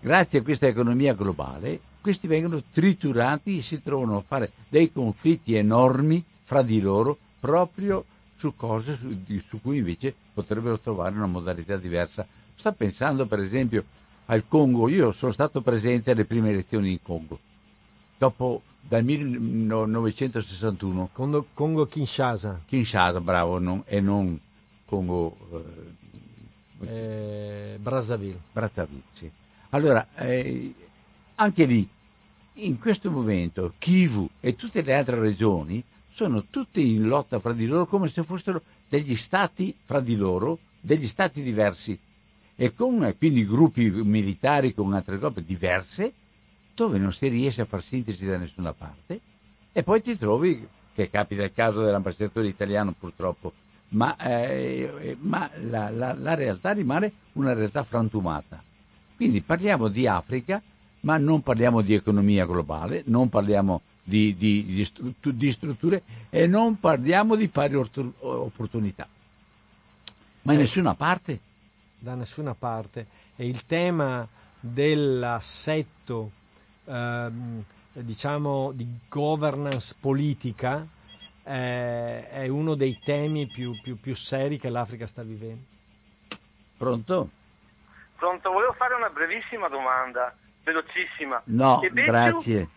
[0.00, 5.54] grazie a questa economia globale questi vengono triturati e si trovano a fare dei conflitti
[5.54, 8.04] enormi fra di loro proprio
[8.38, 9.08] su cose su,
[9.46, 12.24] su cui invece potrebbero trovare una modalità diversa.
[12.56, 13.84] Sta pensando per esempio
[14.26, 17.36] al Congo, io sono stato presente alle prime elezioni in Congo,
[18.16, 24.38] dopo dal 1961, Congo, Congo Kinshasa, Kinshasa, bravo, non- e non
[24.84, 25.36] Congo
[26.82, 28.38] eh, eh, Brazzaville.
[28.52, 29.02] Brazzaville.
[29.14, 29.28] sì.
[29.70, 30.72] Allora, eh,
[31.36, 31.86] anche lì,
[32.54, 37.66] in questo momento, Kivu e tutte le altre regioni sono tutte in lotta fra di
[37.66, 41.98] loro come se fossero degli stati fra di loro, degli stati diversi.
[42.56, 46.12] E con eh, quindi gruppi militari con altre cose diverse
[46.74, 49.20] dove non si riesce a far sintesi da nessuna parte.
[49.72, 53.52] E poi ti trovi, che capita il caso dell'ambasciatore italiano purtroppo,
[53.90, 58.60] ma, eh, ma la, la- la realtà rimane una realtà frantumata.
[59.18, 60.62] Quindi parliamo di Africa,
[61.00, 66.46] ma non parliamo di economia globale, non parliamo di, di- di stru- di strutture e
[66.46, 69.08] non parliamo di pari ortu- opportunità.
[70.42, 71.40] Ma in nessuna parte.
[71.98, 74.24] da nessuna parte e il tema
[74.60, 76.30] dell'assetto
[76.84, 77.64] ehm,
[77.94, 80.86] diciamo di governance politica
[81.42, 85.60] eh, è uno dei temi più, più- più seri che l'Africa sta vivendo.
[86.76, 87.30] Pronto?
[88.18, 91.40] Pronto, volevo fare una brevissima domanda, velocissima.
[91.46, 92.68] No, Becciu- grazie.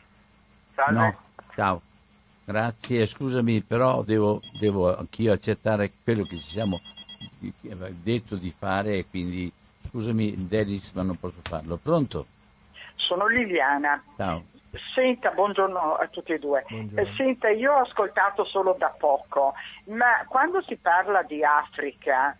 [0.71, 0.93] Salve.
[0.99, 1.17] No,
[1.55, 1.81] ciao.
[2.45, 6.79] Grazie, scusami, però devo, devo anch'io accettare quello che ci siamo
[8.03, 9.51] detto di fare e quindi
[9.87, 11.77] scusami Delis ma non posso farlo.
[11.81, 12.25] Pronto?
[12.95, 14.03] Sono Liliana.
[14.15, 14.43] Ciao.
[14.93, 16.63] Senta, buongiorno a tutti e due.
[16.67, 17.01] Buongiorno.
[17.01, 19.53] Eh, senta, io ho ascoltato solo da poco,
[19.87, 22.35] ma quando si parla di Africa,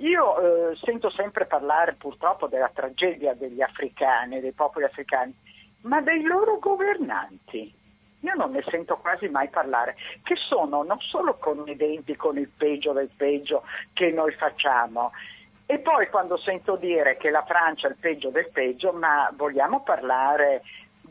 [0.00, 5.34] io eh, sento sempre parlare purtroppo della tragedia degli africani, dei popoli africani,
[5.82, 7.72] ma dei loro governanti.
[8.20, 12.92] Io non ne sento quasi mai parlare, che sono non solo conniventi con il peggio
[12.92, 13.62] del peggio
[13.92, 15.12] che noi facciamo,
[15.68, 19.82] e poi quando sento dire che la Francia è il peggio del peggio, ma vogliamo
[19.82, 20.62] parlare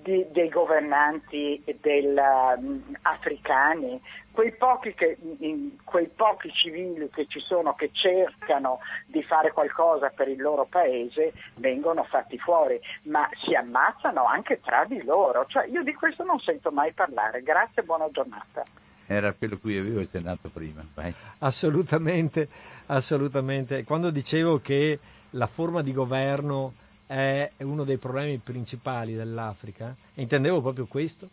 [0.05, 3.99] di, dei governanti del, um, africani,
[4.31, 8.77] quei pochi, che, in, quei pochi civili che ci sono che cercano
[9.07, 14.85] di fare qualcosa per il loro paese vengono fatti fuori, ma si ammazzano anche tra
[14.85, 15.43] di loro.
[15.45, 17.41] Cioè, io di questo non sento mai parlare.
[17.41, 18.63] Grazie e buona giornata.
[19.07, 20.85] Era quello cui avevo accennato prima.
[20.93, 21.13] Vai.
[21.39, 22.47] Assolutamente,
[22.87, 23.83] assolutamente.
[23.83, 24.99] Quando dicevo che
[25.31, 26.73] la forma di governo
[27.07, 31.29] è uno dei problemi principali dell'Africa, intendevo proprio questo,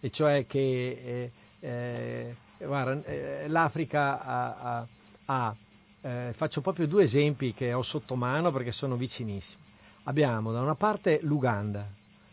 [0.00, 4.86] e cioè che eh, eh, guarda, eh, l'Africa ha, ha,
[5.26, 5.56] ha
[6.02, 9.62] eh, faccio proprio due esempi che ho sotto mano perché sono vicinissimi.
[10.04, 11.86] Abbiamo da una parte l'Uganda.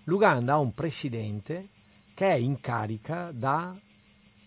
[0.05, 1.67] L'Uganda ha un presidente
[2.15, 3.73] che è in carica da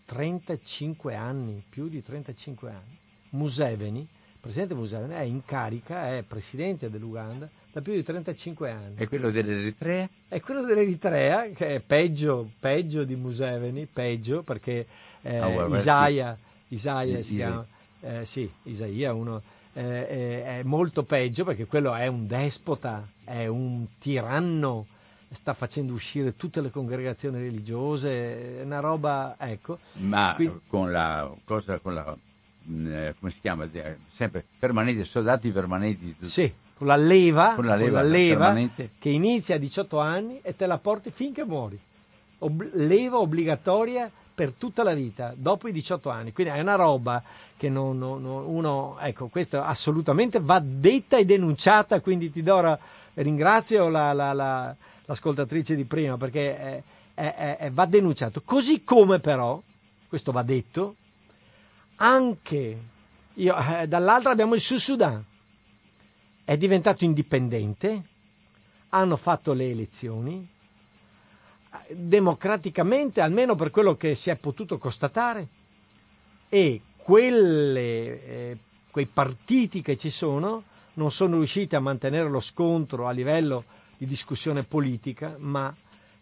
[0.06, 2.98] 35 anni, più di 35 anni.
[3.30, 4.06] Museveni,
[4.42, 8.94] presidente Museveni è in carica, è presidente dell'Uganda da più di 35 anni.
[8.96, 10.08] E quello dell'Eritrea?
[10.26, 14.84] È quello dell'Eritrea, che è peggio, peggio di Museveni, peggio, perché
[15.22, 16.36] eh, oh, Isaia,
[16.68, 17.64] Isaia si chiama,
[18.00, 19.40] eh, sì, Isaia uno,
[19.74, 24.84] eh, è molto peggio perché quello è un despota, è un tiranno,
[25.32, 29.78] sta facendo uscire tutte le congregazioni religiose, è una roba, ecco.
[30.00, 32.18] Ma Quindi, con la cosa, con la
[32.68, 33.66] eh, come si chiama?
[34.10, 36.14] Sempre permanenti, soldati permanenti.
[36.22, 40.40] Sì, con la leva, con la leva, con la leva che inizia a 18 anni
[40.42, 41.78] e te la porti finché muori.
[42.38, 46.32] Ob- leva obbligatoria per tutta la vita, dopo i 18 anni.
[46.32, 47.22] Quindi è una roba
[47.56, 52.78] che non, non, uno, ecco, questo assolutamente va detta e denunciata, quindi ti do ora,
[53.14, 56.82] ringrazio la, la, la, l'ascoltatrice di prima perché è,
[57.14, 58.42] è, è, va denunciato.
[58.44, 59.60] Così come però,
[60.08, 60.96] questo va detto,
[62.02, 62.76] anche.
[63.36, 65.24] Io, eh, dall'altra abbiamo il Sud Sudan,
[66.44, 68.02] è diventato indipendente,
[68.90, 70.46] hanno fatto le elezioni,
[71.88, 75.46] democraticamente, almeno per quello che si è potuto constatare,
[76.48, 78.58] e quelle, eh,
[78.90, 80.62] quei partiti che ci sono
[80.94, 83.64] non sono riusciti a mantenere lo scontro a livello
[83.96, 85.74] di discussione politica, ma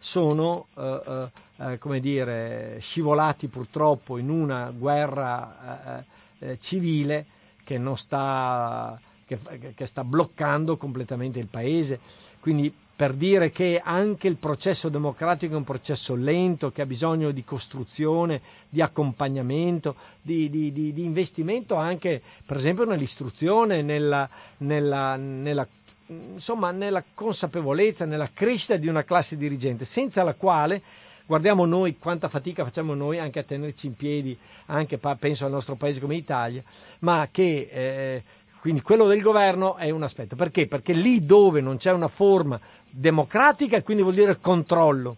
[0.02, 1.28] sono eh,
[1.58, 7.26] eh, eh, dire, scivolati purtroppo in una guerra eh, eh, civile
[7.62, 9.38] che, sta, che,
[9.74, 12.00] che sta bloccando completamente il paese.
[12.40, 17.30] Quindi per dire che anche il processo democratico è un processo lento, che ha bisogno
[17.30, 18.40] di costruzione,
[18.70, 24.26] di accompagnamento, di, di, di, di investimento anche per esempio nell'istruzione, nella,
[24.58, 25.66] nella, nella
[26.10, 30.82] insomma, nella consapevolezza, nella crescita di una classe dirigente, senza la quale
[31.26, 34.36] guardiamo noi quanta fatica facciamo noi anche a tenerci in piedi,
[34.66, 36.62] anche penso al nostro paese come Italia,
[37.00, 38.22] ma che eh,
[38.60, 40.34] quindi quello del governo è un aspetto.
[40.34, 40.66] Perché?
[40.66, 42.58] Perché lì dove non c'è una forma
[42.90, 45.16] democratica, quindi vuol dire controllo,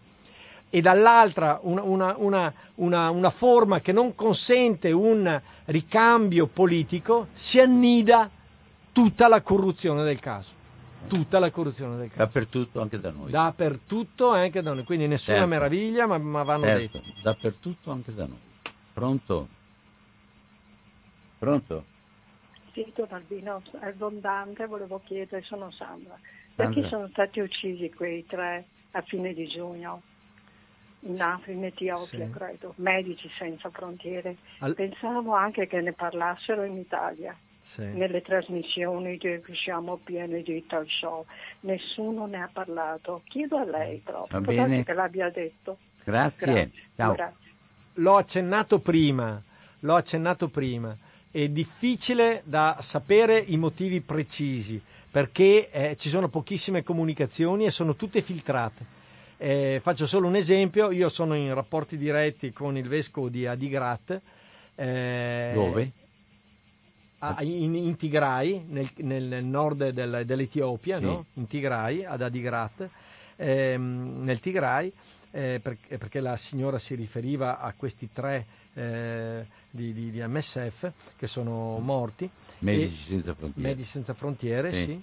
[0.69, 8.29] e dall'altra una, una, una, una forma che non consente un ricambio politico, si annida
[8.93, 10.52] tutta la corruzione del caso
[11.09, 12.23] tutta la corruzione del caso.
[12.23, 13.31] Dappertutto, anche da noi.
[13.31, 14.85] Dappertutto, anche da noi.
[14.85, 15.51] Quindi nessuna certo.
[15.51, 16.99] meraviglia, ma, ma vanno certo.
[16.99, 17.13] dette.
[17.23, 18.41] Dappertutto, anche da noi.
[18.93, 19.49] Pronto?
[21.39, 21.85] Pronto?
[22.73, 26.19] Sì, Don Albino, è Dante, volevo chiedere, sono Sandra.
[26.55, 30.01] Perché sono stati uccisi quei tre a fine di giugno?
[31.05, 32.31] in Africa, in Etiopia, sì.
[32.31, 34.37] credo, Medici Senza Frontiere.
[34.59, 34.75] Al...
[34.75, 37.35] Pensavo anche che ne parlassero in Italia
[37.73, 37.93] sì.
[37.93, 41.25] nelle trasmissioni che siamo pieni di talk show.
[41.61, 43.23] Nessuno ne ha parlato.
[43.25, 44.41] Chiedo a lei proprio.
[44.41, 44.85] Va bene.
[44.85, 45.79] che l'abbia detto.
[46.05, 46.47] Grazie.
[46.47, 46.71] Grazie.
[46.95, 47.15] Ciao.
[47.15, 47.51] Grazie.
[47.97, 49.41] L'ho accennato prima,
[49.81, 50.95] l'ho accennato prima.
[51.31, 57.95] È difficile da sapere i motivi precisi perché eh, ci sono pochissime comunicazioni e sono
[57.95, 58.85] tutte filtrate.
[59.39, 64.21] Eh, faccio solo un esempio, io sono in rapporti diretti con il vescovo di Adigrat.
[64.75, 65.91] Eh, Dove?
[67.41, 71.05] In, in Tigray, nel, nel nord del, dell'Etiopia, sì.
[71.05, 71.25] no?
[71.35, 72.89] in Tigray, ad Adigrat,
[73.37, 74.93] ehm, nel Tigray,
[75.31, 78.45] eh, perché, perché, la signora si riferiva a questi tre
[78.75, 82.29] eh, di, di, di, MSF che sono morti.
[82.59, 83.69] Medici e, senza frontiere.
[83.69, 84.85] Medici senza frontiere, sì.
[84.85, 85.03] sì.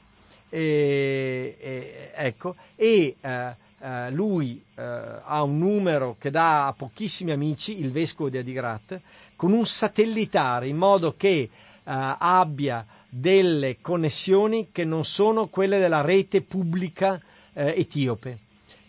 [0.51, 7.31] E, e, ecco, e eh, eh, lui eh, ha un numero che dà a pochissimi
[7.31, 8.99] amici, il vescovo di Adigrat,
[9.35, 11.49] con un satellitare in modo che eh,
[11.91, 17.19] abbia delle connessioni che non sono quelle della rete pubblica
[17.53, 18.37] eh, etiope.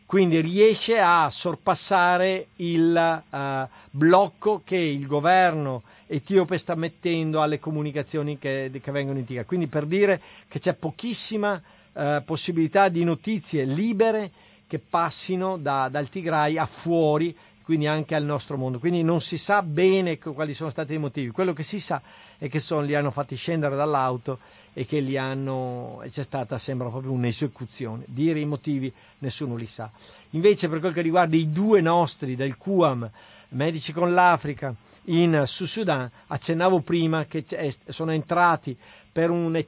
[0.05, 8.37] Quindi riesce a sorpassare il uh, blocco che il governo etiope sta mettendo alle comunicazioni
[8.37, 9.45] che, che vengono in Tigre.
[9.45, 11.53] Quindi per dire che c'è pochissima
[11.93, 14.33] uh, possibilità di notizie libere
[14.67, 17.33] che passino da, dal Tigray a fuori,
[17.63, 18.81] quindi anche al nostro mondo.
[18.81, 21.31] Quindi non si sa bene quali sono stati i motivi.
[21.31, 22.03] Quello che si sa
[22.41, 24.39] è che sono, li hanno fatti scendere dall'auto
[24.73, 28.05] e che li hanno, c'è stata, sembra proprio un'esecuzione.
[28.07, 29.91] Dire i motivi nessuno li sa.
[30.31, 33.09] Invece per quel che riguarda i due nostri del QAM,
[33.51, 37.45] Medici con l'Africa, in Sud Sudan, accennavo prima che
[37.89, 38.77] sono entrati
[39.13, 39.63] per un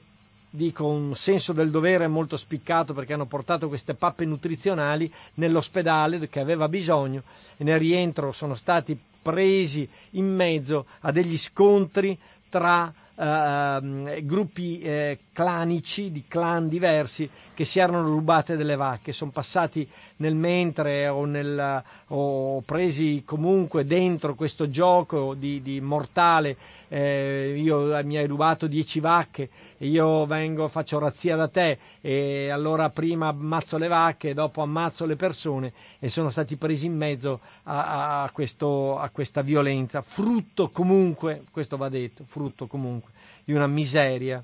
[0.54, 6.40] dico un senso del dovere molto spiccato perché hanno portato queste pappe nutrizionali nell'ospedale che
[6.40, 7.22] aveva bisogno
[7.56, 12.18] e nel rientro sono stati presi in mezzo a degli scontri
[12.52, 19.30] tra eh, gruppi eh, clanici di clan diversi che si erano rubate delle vacche, sono
[19.30, 26.56] passati nel mentre o, nel, o presi comunque dentro questo gioco di, di mortale.
[26.89, 29.48] Eh, io mi hai rubato dieci vacche
[29.86, 35.05] io vengo, faccio razzia da te e allora prima ammazzo le vacche e dopo ammazzo
[35.06, 40.68] le persone e sono stati presi in mezzo a, a, questo, a questa violenza, frutto
[40.70, 43.11] comunque, questo va detto, frutto comunque
[43.44, 44.43] di una miseria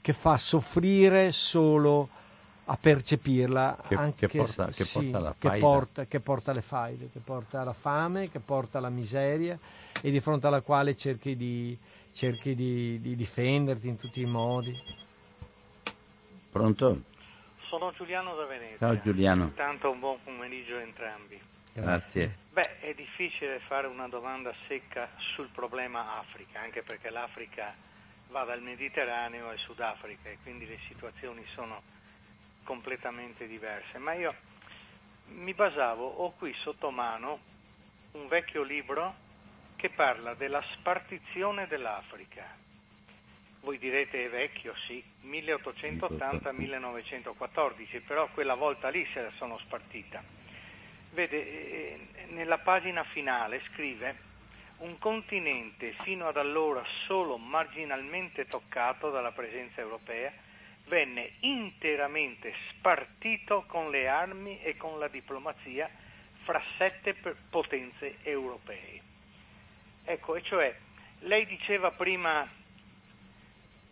[0.00, 2.08] che fa soffrire solo
[2.66, 7.10] a percepirla che, anche che porta, che sì, porta, che porta, che porta le faide,
[7.10, 9.58] che porta la fame, che porta la miseria
[10.00, 11.76] e di fronte alla quale cerchi di,
[12.12, 14.78] cerchi di, di difenderti in tutti i modi.
[16.50, 17.02] Pronto?
[17.68, 18.78] Sono Giuliano da Venezia.
[18.78, 19.44] Ciao Giuliano.
[19.44, 21.40] Intanto un buon pomeriggio a entrambi.
[21.72, 22.36] Grazie.
[22.52, 27.74] Beh, è difficile fare una domanda secca sul problema Africa, anche perché l'Africa
[28.34, 31.80] va dal Mediterraneo al Sudafrica e quindi le situazioni sono
[32.64, 33.98] completamente diverse.
[33.98, 34.34] Ma io
[35.34, 37.38] mi basavo, ho qui sotto mano
[38.14, 39.14] un vecchio libro
[39.76, 42.44] che parla della spartizione dell'Africa.
[43.60, 50.20] Voi direte è vecchio, sì, 1880-1914, però quella volta lì se la sono spartita.
[51.12, 52.00] Vede, eh,
[52.30, 54.33] nella pagina finale scrive
[54.84, 60.30] un continente fino ad allora solo marginalmente toccato dalla presenza europea
[60.88, 67.14] venne interamente spartito con le armi e con la diplomazia fra sette
[67.48, 69.00] potenze europee.
[70.04, 70.76] Ecco, e cioè,
[71.20, 72.46] lei diceva prima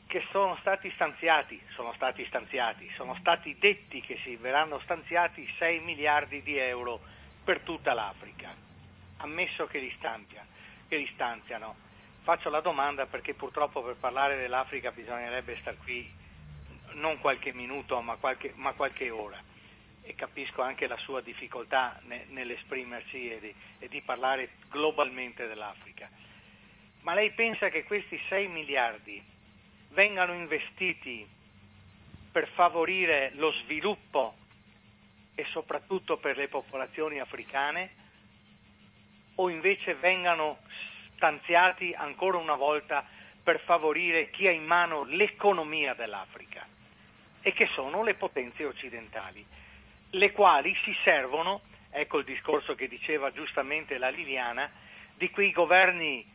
[0.06, 5.80] che sono stati stanziati, sono stati stanziati, sono stati detti che si verranno stanziati 6
[5.80, 7.00] miliardi di euro
[7.44, 8.54] per tutta l'Africa,
[9.20, 10.44] ammesso che li, stanzia,
[10.92, 11.74] che li stanziano.
[12.22, 16.06] Faccio la domanda perché purtroppo per parlare dell'Africa bisognerebbe star qui
[16.96, 19.40] non qualche minuto ma qualche, ma qualche ora
[20.02, 26.06] e capisco anche la sua difficoltà ne, nell'esprimersi e di, e di parlare globalmente dell'Africa.
[27.04, 29.24] Ma lei pensa che questi 6 miliardi
[29.92, 31.26] vengano investiti
[32.32, 34.34] per favorire lo sviluppo
[35.36, 37.90] e soprattutto per le popolazioni africane
[39.36, 40.58] o invece vengano
[41.22, 43.06] stanziati ancora una volta
[43.44, 46.66] per favorire chi ha in mano l'economia dell'Africa
[47.42, 49.46] e che sono le potenze occidentali,
[50.12, 54.68] le quali si servono, ecco il discorso che diceva giustamente la Liliana,
[55.16, 56.26] di quei governi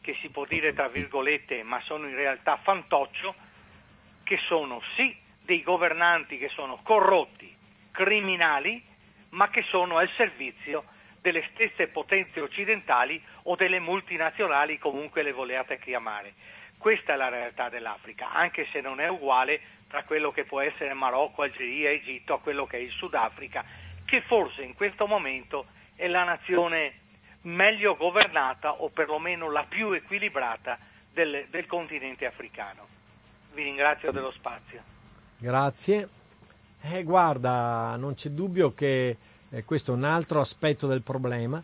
[0.00, 3.34] che si può dire tra virgolette, ma sono in realtà fantoccio,
[4.22, 5.12] che sono sì
[5.44, 7.52] dei governanti che sono corrotti,
[7.90, 8.80] criminali,
[9.30, 10.84] ma che sono al servizio
[11.26, 16.32] delle stesse potenze occidentali o delle multinazionali, comunque le voleate chiamare.
[16.78, 20.94] Questa è la realtà dell'Africa, anche se non è uguale tra quello che può essere
[20.94, 23.64] Marocco, Algeria, Egitto a quello che è il Sudafrica,
[24.04, 25.66] che forse in questo momento
[25.96, 26.92] è la nazione
[27.42, 30.78] meglio governata o perlomeno la più equilibrata
[31.12, 32.86] del, del continente africano.
[33.52, 34.80] Vi ringrazio dello spazio.
[35.38, 36.08] Grazie.
[36.82, 39.16] Eh, guarda, non c'è dubbio che
[39.56, 41.62] eh, questo è un altro aspetto del problema.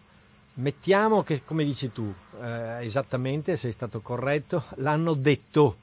[0.55, 5.77] Mettiamo che, come dici tu, eh, esattamente, sei stato corretto, l'hanno detto,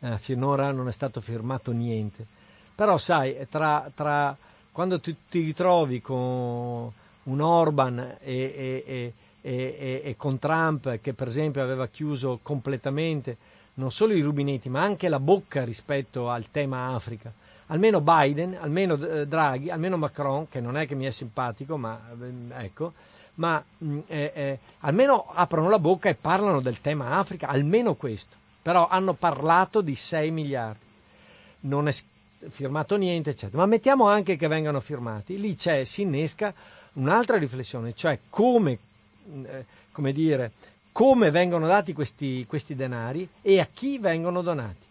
[0.00, 2.26] eh, finora non è stato firmato niente.
[2.74, 4.36] Però sai, tra, tra
[4.70, 6.92] quando ti, ti ritrovi con
[7.22, 13.36] un Orban e, e, e, e, con Trump che per esempio aveva chiuso completamente
[13.74, 17.32] non solo i rubinetti ma anche la bocca rispetto al tema Africa.
[17.70, 21.98] Almeno Biden, almeno eh, Draghi, almeno Macron, che non è che mi è simpatico, ma
[22.20, 22.92] eh, ecco,
[23.34, 28.36] ma mm, eh, eh, almeno aprono la bocca e parlano del tema Africa, almeno questo.
[28.62, 30.84] Però hanno parlato di 6 miliardi.
[31.60, 31.94] Non è
[32.48, 33.58] firmato niente, eccetera.
[33.58, 35.40] Ma mettiamo anche che vengano firmati.
[35.40, 36.52] Lì c'è, si innesca
[36.94, 38.78] un'altra riflessione, cioè come,
[39.44, 40.52] eh, come, dire,
[40.92, 44.88] come vengono dati questi, questi denari e a chi vengono donati.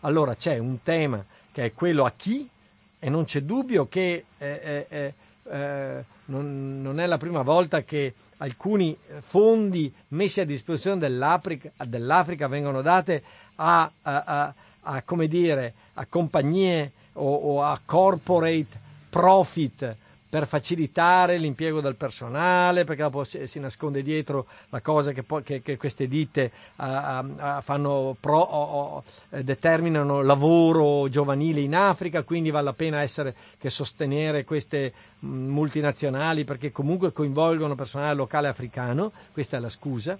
[0.00, 1.24] Allora c'è un tema
[1.54, 2.50] che è quello a chi
[2.98, 5.14] e non c'è dubbio che eh, eh,
[5.50, 12.48] eh, non, non, è la prima volta che alcuni fondi messi a disposizione dell'Africa, dell'Africa
[12.48, 13.22] vengono date
[13.56, 18.66] a, a, a, dire, a compagnie o, o a corporate
[19.08, 19.96] profit
[20.34, 25.62] per facilitare l'impiego del personale, perché dopo si, nasconde dietro la cosa che, poi, che,
[25.62, 28.96] che queste ditte uh, uh, pro, o,
[29.28, 35.28] uh, determinano lavoro giovanile in Africa, quindi vale la pena essere, che sostenere queste mh,
[35.28, 40.18] multinazionali perché comunque coinvolgono personale locale africano, questa è la scusa,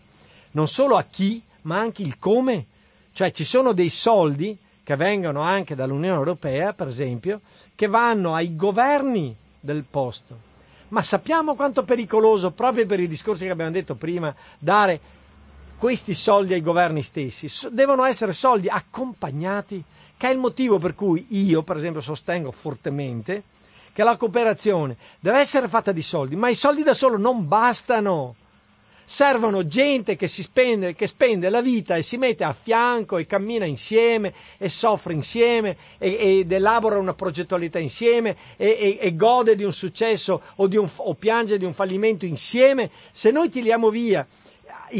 [0.52, 2.66] non solo a chi, ma anche il come,
[3.14, 7.40] cioè ci sono dei soldi che vengono anche dall'Unione Europea, per esempio,
[7.74, 10.38] che vanno ai governi del posto.
[10.88, 15.00] Ma sappiamo quanto pericoloso, proprio per i discorsi che abbiamo detto prima, dare
[15.78, 17.50] questi soldi ai governi stessi.
[17.70, 19.82] Devono essere soldi accompagnati,
[20.16, 23.42] che è il motivo per cui io, per esempio, sostengo fortemente
[23.92, 28.34] che la cooperazione deve essere fatta di soldi, ma i soldi da solo non bastano
[29.06, 33.26] servono gente che si spende, che spende la vita e si mette a fianco e
[33.26, 39.56] cammina insieme e soffre insieme e, ed elabora una progettualità insieme e, e, e gode
[39.56, 42.90] di un successo o, di un, o, piange di un fallimento insieme.
[43.12, 44.26] Se noi tiriamo via,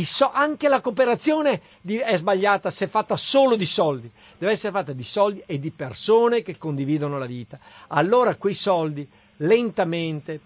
[0.03, 5.05] so, anche la cooperazione è sbagliata se fatta solo di soldi, deve essere fatta di
[5.05, 7.59] soldi e di persone che condividono la vita.
[7.89, 9.09] Allora quei soldi
[9.39, 10.41] lentamente,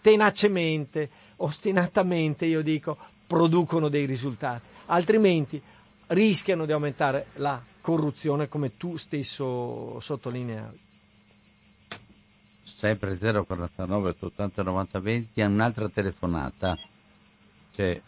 [0.00, 1.08] tenacemente,
[1.42, 2.96] ostinatamente, io dico,
[3.26, 5.60] producono dei risultati, altrimenti
[6.08, 10.88] rischiano di aumentare la corruzione come tu stesso sottolineavi.
[12.64, 16.76] Sempre 049 80 90 20, un'altra telefonata.
[17.74, 18.00] C'è,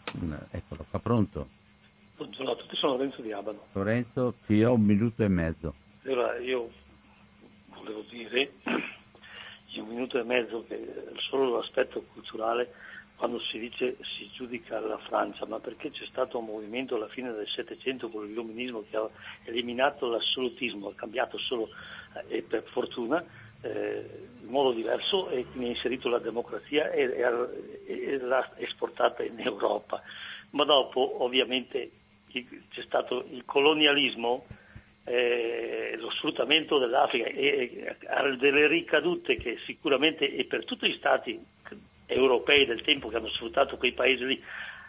[0.49, 1.47] eccolo qua, pronto?
[2.17, 3.59] Buongiorno a tutti, sono Lorenzo di Abano.
[3.73, 5.73] Lorenzo, ti ho un minuto e mezzo.
[6.05, 6.67] Allora, io
[7.75, 8.51] volevo dire
[9.73, 10.79] in un minuto e mezzo che
[11.17, 12.67] solo l'aspetto culturale
[13.23, 17.31] quando si dice si giudica la Francia, ma perché c'è stato un movimento alla fine
[17.31, 19.09] del Settecento con l'illuminismo che ha
[19.45, 21.69] eliminato l'assolutismo, ha cambiato solo,
[22.27, 23.23] eh, e per fortuna,
[23.61, 24.03] eh,
[24.41, 29.39] in modo diverso e quindi ha inserito la democrazia e, e, e l'ha esportata in
[29.39, 30.01] Europa.
[30.51, 31.91] Ma dopo ovviamente
[32.29, 34.45] c'è stato il colonialismo,
[35.05, 41.39] eh, lo sfruttamento dell'Africa e, ha delle ricadute che sicuramente e per tutti gli stati
[42.05, 44.43] europei del tempo che hanno sfruttato quei paesi lì,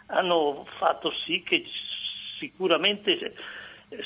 [0.07, 1.63] hanno fatto sì che
[2.37, 3.33] sicuramente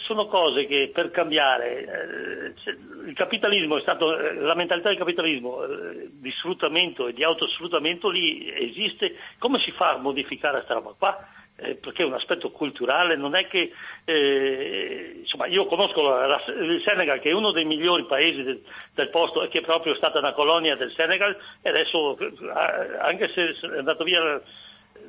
[0.04, 6.10] sono cose che per cambiare, eh, il capitalismo è stato, la mentalità del capitalismo eh,
[6.20, 11.18] di sfruttamento e di autosfruttamento lì esiste, come si fa a modificare questa roba qua?
[11.58, 13.72] Eh, perché è un aspetto culturale, non è che,
[14.06, 18.62] eh, insomma io conosco la, la, il Senegal che è uno dei migliori paesi del,
[18.94, 23.30] del posto e che è proprio stata una colonia del Senegal e adesso eh, anche
[23.30, 24.42] se è andato via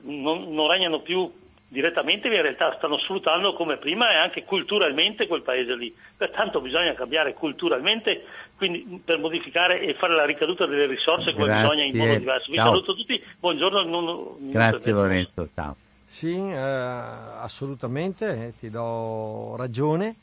[0.02, 1.30] non, non regnano più
[1.70, 5.94] direttamente in realtà stanno sfruttando come prima e anche culturalmente quel paese lì.
[6.16, 8.24] Pertanto bisogna cambiare culturalmente
[8.56, 11.62] quindi, per modificare e fare la ricaduta delle risorse come Grazie.
[11.62, 12.50] bisogna in modo diverso.
[12.50, 12.66] Vi ciao.
[12.66, 13.82] saluto tutti, buongiorno.
[13.82, 15.76] Non, Grazie Lorenzo, ciao.
[16.06, 20.14] Sì, eh, assolutamente, eh, ti do ragione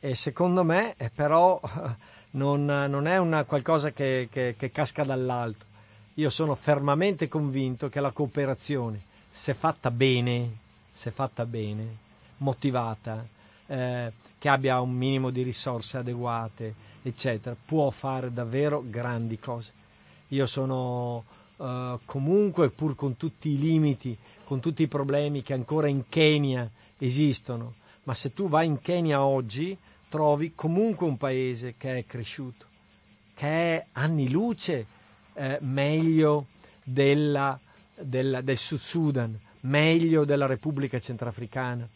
[0.00, 1.58] e secondo me eh, però
[2.32, 5.64] non, non, è una qualcosa che, che, che casca dall'alto.
[6.16, 10.62] Io sono fermamente convinto che la cooperazione, se fatta bene,
[11.04, 11.86] se fatta bene,
[12.38, 13.22] motivata,
[13.66, 19.70] eh, che abbia un minimo di risorse adeguate, eccetera, può fare davvero grandi cose.
[20.28, 21.22] Io sono
[21.58, 26.66] eh, comunque, pur con tutti i limiti, con tutti i problemi che ancora in Kenya
[26.96, 27.74] esistono,
[28.04, 29.76] ma se tu vai in Kenya oggi
[30.08, 32.64] trovi comunque un paese che è cresciuto,
[33.34, 34.86] che è anni luce
[35.34, 36.46] eh, meglio
[36.82, 37.60] della,
[38.00, 41.86] della, del Sud Sudan, meglio della Repubblica Centrafricana.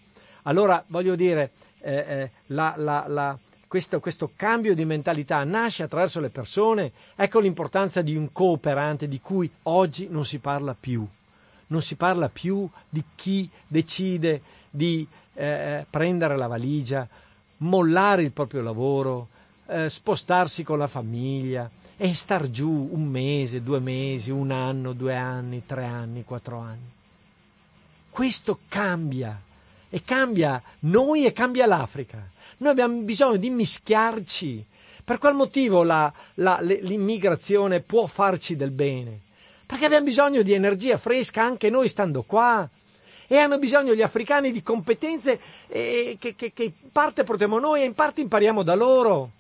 [0.42, 6.20] Allora, voglio dire, eh, eh, la, la, la, questo, questo, cambio di mentalità nasce attraverso
[6.20, 6.92] le persone.
[7.16, 11.06] Ecco l'importanza di un cooperante di cui oggi non si parla più.
[11.66, 14.40] Non si parla più di chi decide
[14.70, 17.06] di eh, prendere la valigia,
[17.58, 19.28] mollare il proprio lavoro,
[19.66, 21.68] eh, spostarsi con la famiglia
[21.98, 26.96] e star giù un mese, due mesi, un anno, due anni, tre anni, quattro anni
[28.18, 29.40] questo cambia
[29.90, 32.20] e cambia noi e cambia l'Africa.
[32.56, 34.66] Noi abbiamo bisogno di mischiarci.
[35.04, 39.20] Per qual motivo la, la, l'immigrazione può farci del bene?
[39.64, 42.68] Perché abbiamo bisogno di energia fresca anche noi stando qua.
[43.28, 45.38] E hanno bisogno gli africani di competenze
[45.68, 49.30] eh, che, che, che in parte portiamo noi e in parte impariamo da loro.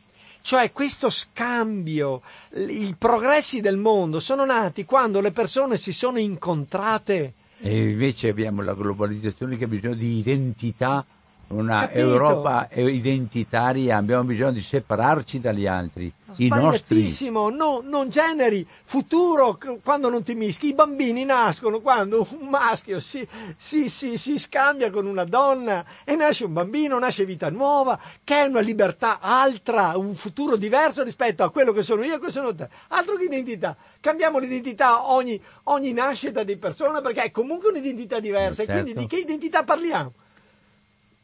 [0.40, 2.22] Cioè questo scambio,
[2.54, 7.34] i progressi del mondo sono nati quando le persone si sono incontrate.
[7.60, 11.04] E invece abbiamo la globalizzazione che ha bisogno di identità
[11.48, 11.98] una Capito?
[11.98, 16.12] Europa identitaria, abbiamo bisogno di separarci dagli altri.
[16.36, 17.28] I nostri.
[17.30, 20.68] No, non generi futuro quando non ti mischi.
[20.68, 23.26] I bambini nascono quando un maschio si,
[23.56, 28.42] si- si- si scambia con una donna e nasce un bambino, nasce vita nuova, che
[28.42, 32.30] è una libertà altra, un futuro diverso rispetto a quello che sono io e che
[32.30, 32.68] sono te.
[32.88, 33.76] Altro che identità.
[34.00, 38.64] Cambiamo l'identità ogni, ogni nascita di persona perché è comunque un'identità diversa.
[38.64, 38.72] Certo.
[38.72, 40.12] E quindi di che identità parliamo?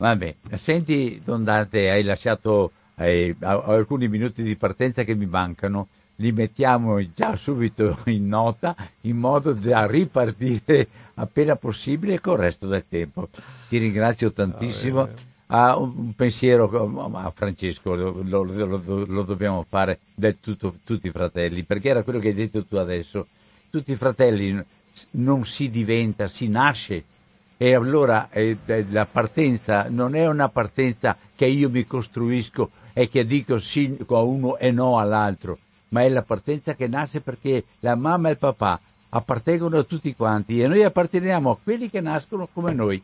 [0.05, 6.31] Vabbè, senti Don Dante, hai lasciato eh, alcuni minuti di partenza che mi mancano, li
[6.31, 13.31] mettiamo già subito in nota in modo da ripartire appena possibile col resto del tempo.
[13.67, 15.09] Ti ringrazio tantissimo.
[15.47, 16.69] Ah, un, un pensiero
[17.17, 20.01] a Francesco, lo, lo- lo- lo dobbiamo fare
[20.43, 23.27] tutto, tutti i fratelli, perché era quello che hai detto tu adesso.
[23.71, 24.63] Tutti i fratelli
[25.13, 27.05] non si diventa, si nasce
[27.57, 33.09] e allora eh, eh, la partenza non è una partenza che io mi costruisco e
[33.09, 35.59] che dico sì a uno e no all'altro,
[35.91, 38.79] ma è la partenza che nasce perché la mamma e il papà
[39.11, 43.03] appartengono a tutti quanti e noi apparteniamo a quelli che nascono come noi.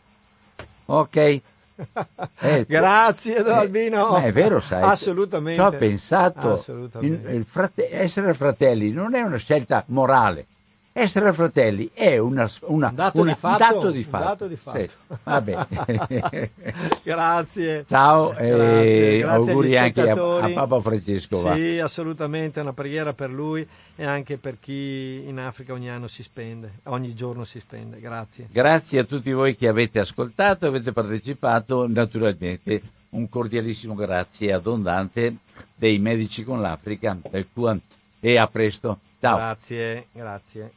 [0.87, 1.17] Ok?
[1.17, 4.11] Eh, Grazie, Don eh, Albino.
[4.11, 4.83] ma è vero, sai.
[4.83, 5.61] Assolutamente.
[5.61, 6.53] Ci ho pensato.
[6.53, 7.31] Assolutamente.
[7.31, 10.47] Il frate- essere fratelli non è una scelta morale.
[10.93, 14.25] Essere fratelli è una, una- dato una- fatto, un dato di un fatto.
[14.25, 14.79] dato di fatto.
[14.79, 16.51] Sì.
[17.05, 17.85] Grazie.
[17.89, 20.49] Ciao e Grazie, grazie auguri anche a, a.
[20.51, 21.41] Papa Francesco.
[21.43, 21.55] va.
[21.55, 26.23] Sì, assolutamente, una preghiera per lui e anche per chi in Africa ogni anno si
[26.23, 28.01] spende, ogni giorno si spende.
[28.01, 28.47] Grazie.
[28.51, 34.83] Grazie a tutti voi che avete ascoltato, avete partecipato, naturalmente un cordialissimo grazie a Don
[34.83, 35.37] Dante
[35.77, 37.81] dei Medici con l'Africa del QAM
[38.21, 38.99] e a presto.
[39.19, 39.37] Ciao.
[39.37, 40.71] Grazie, grazie.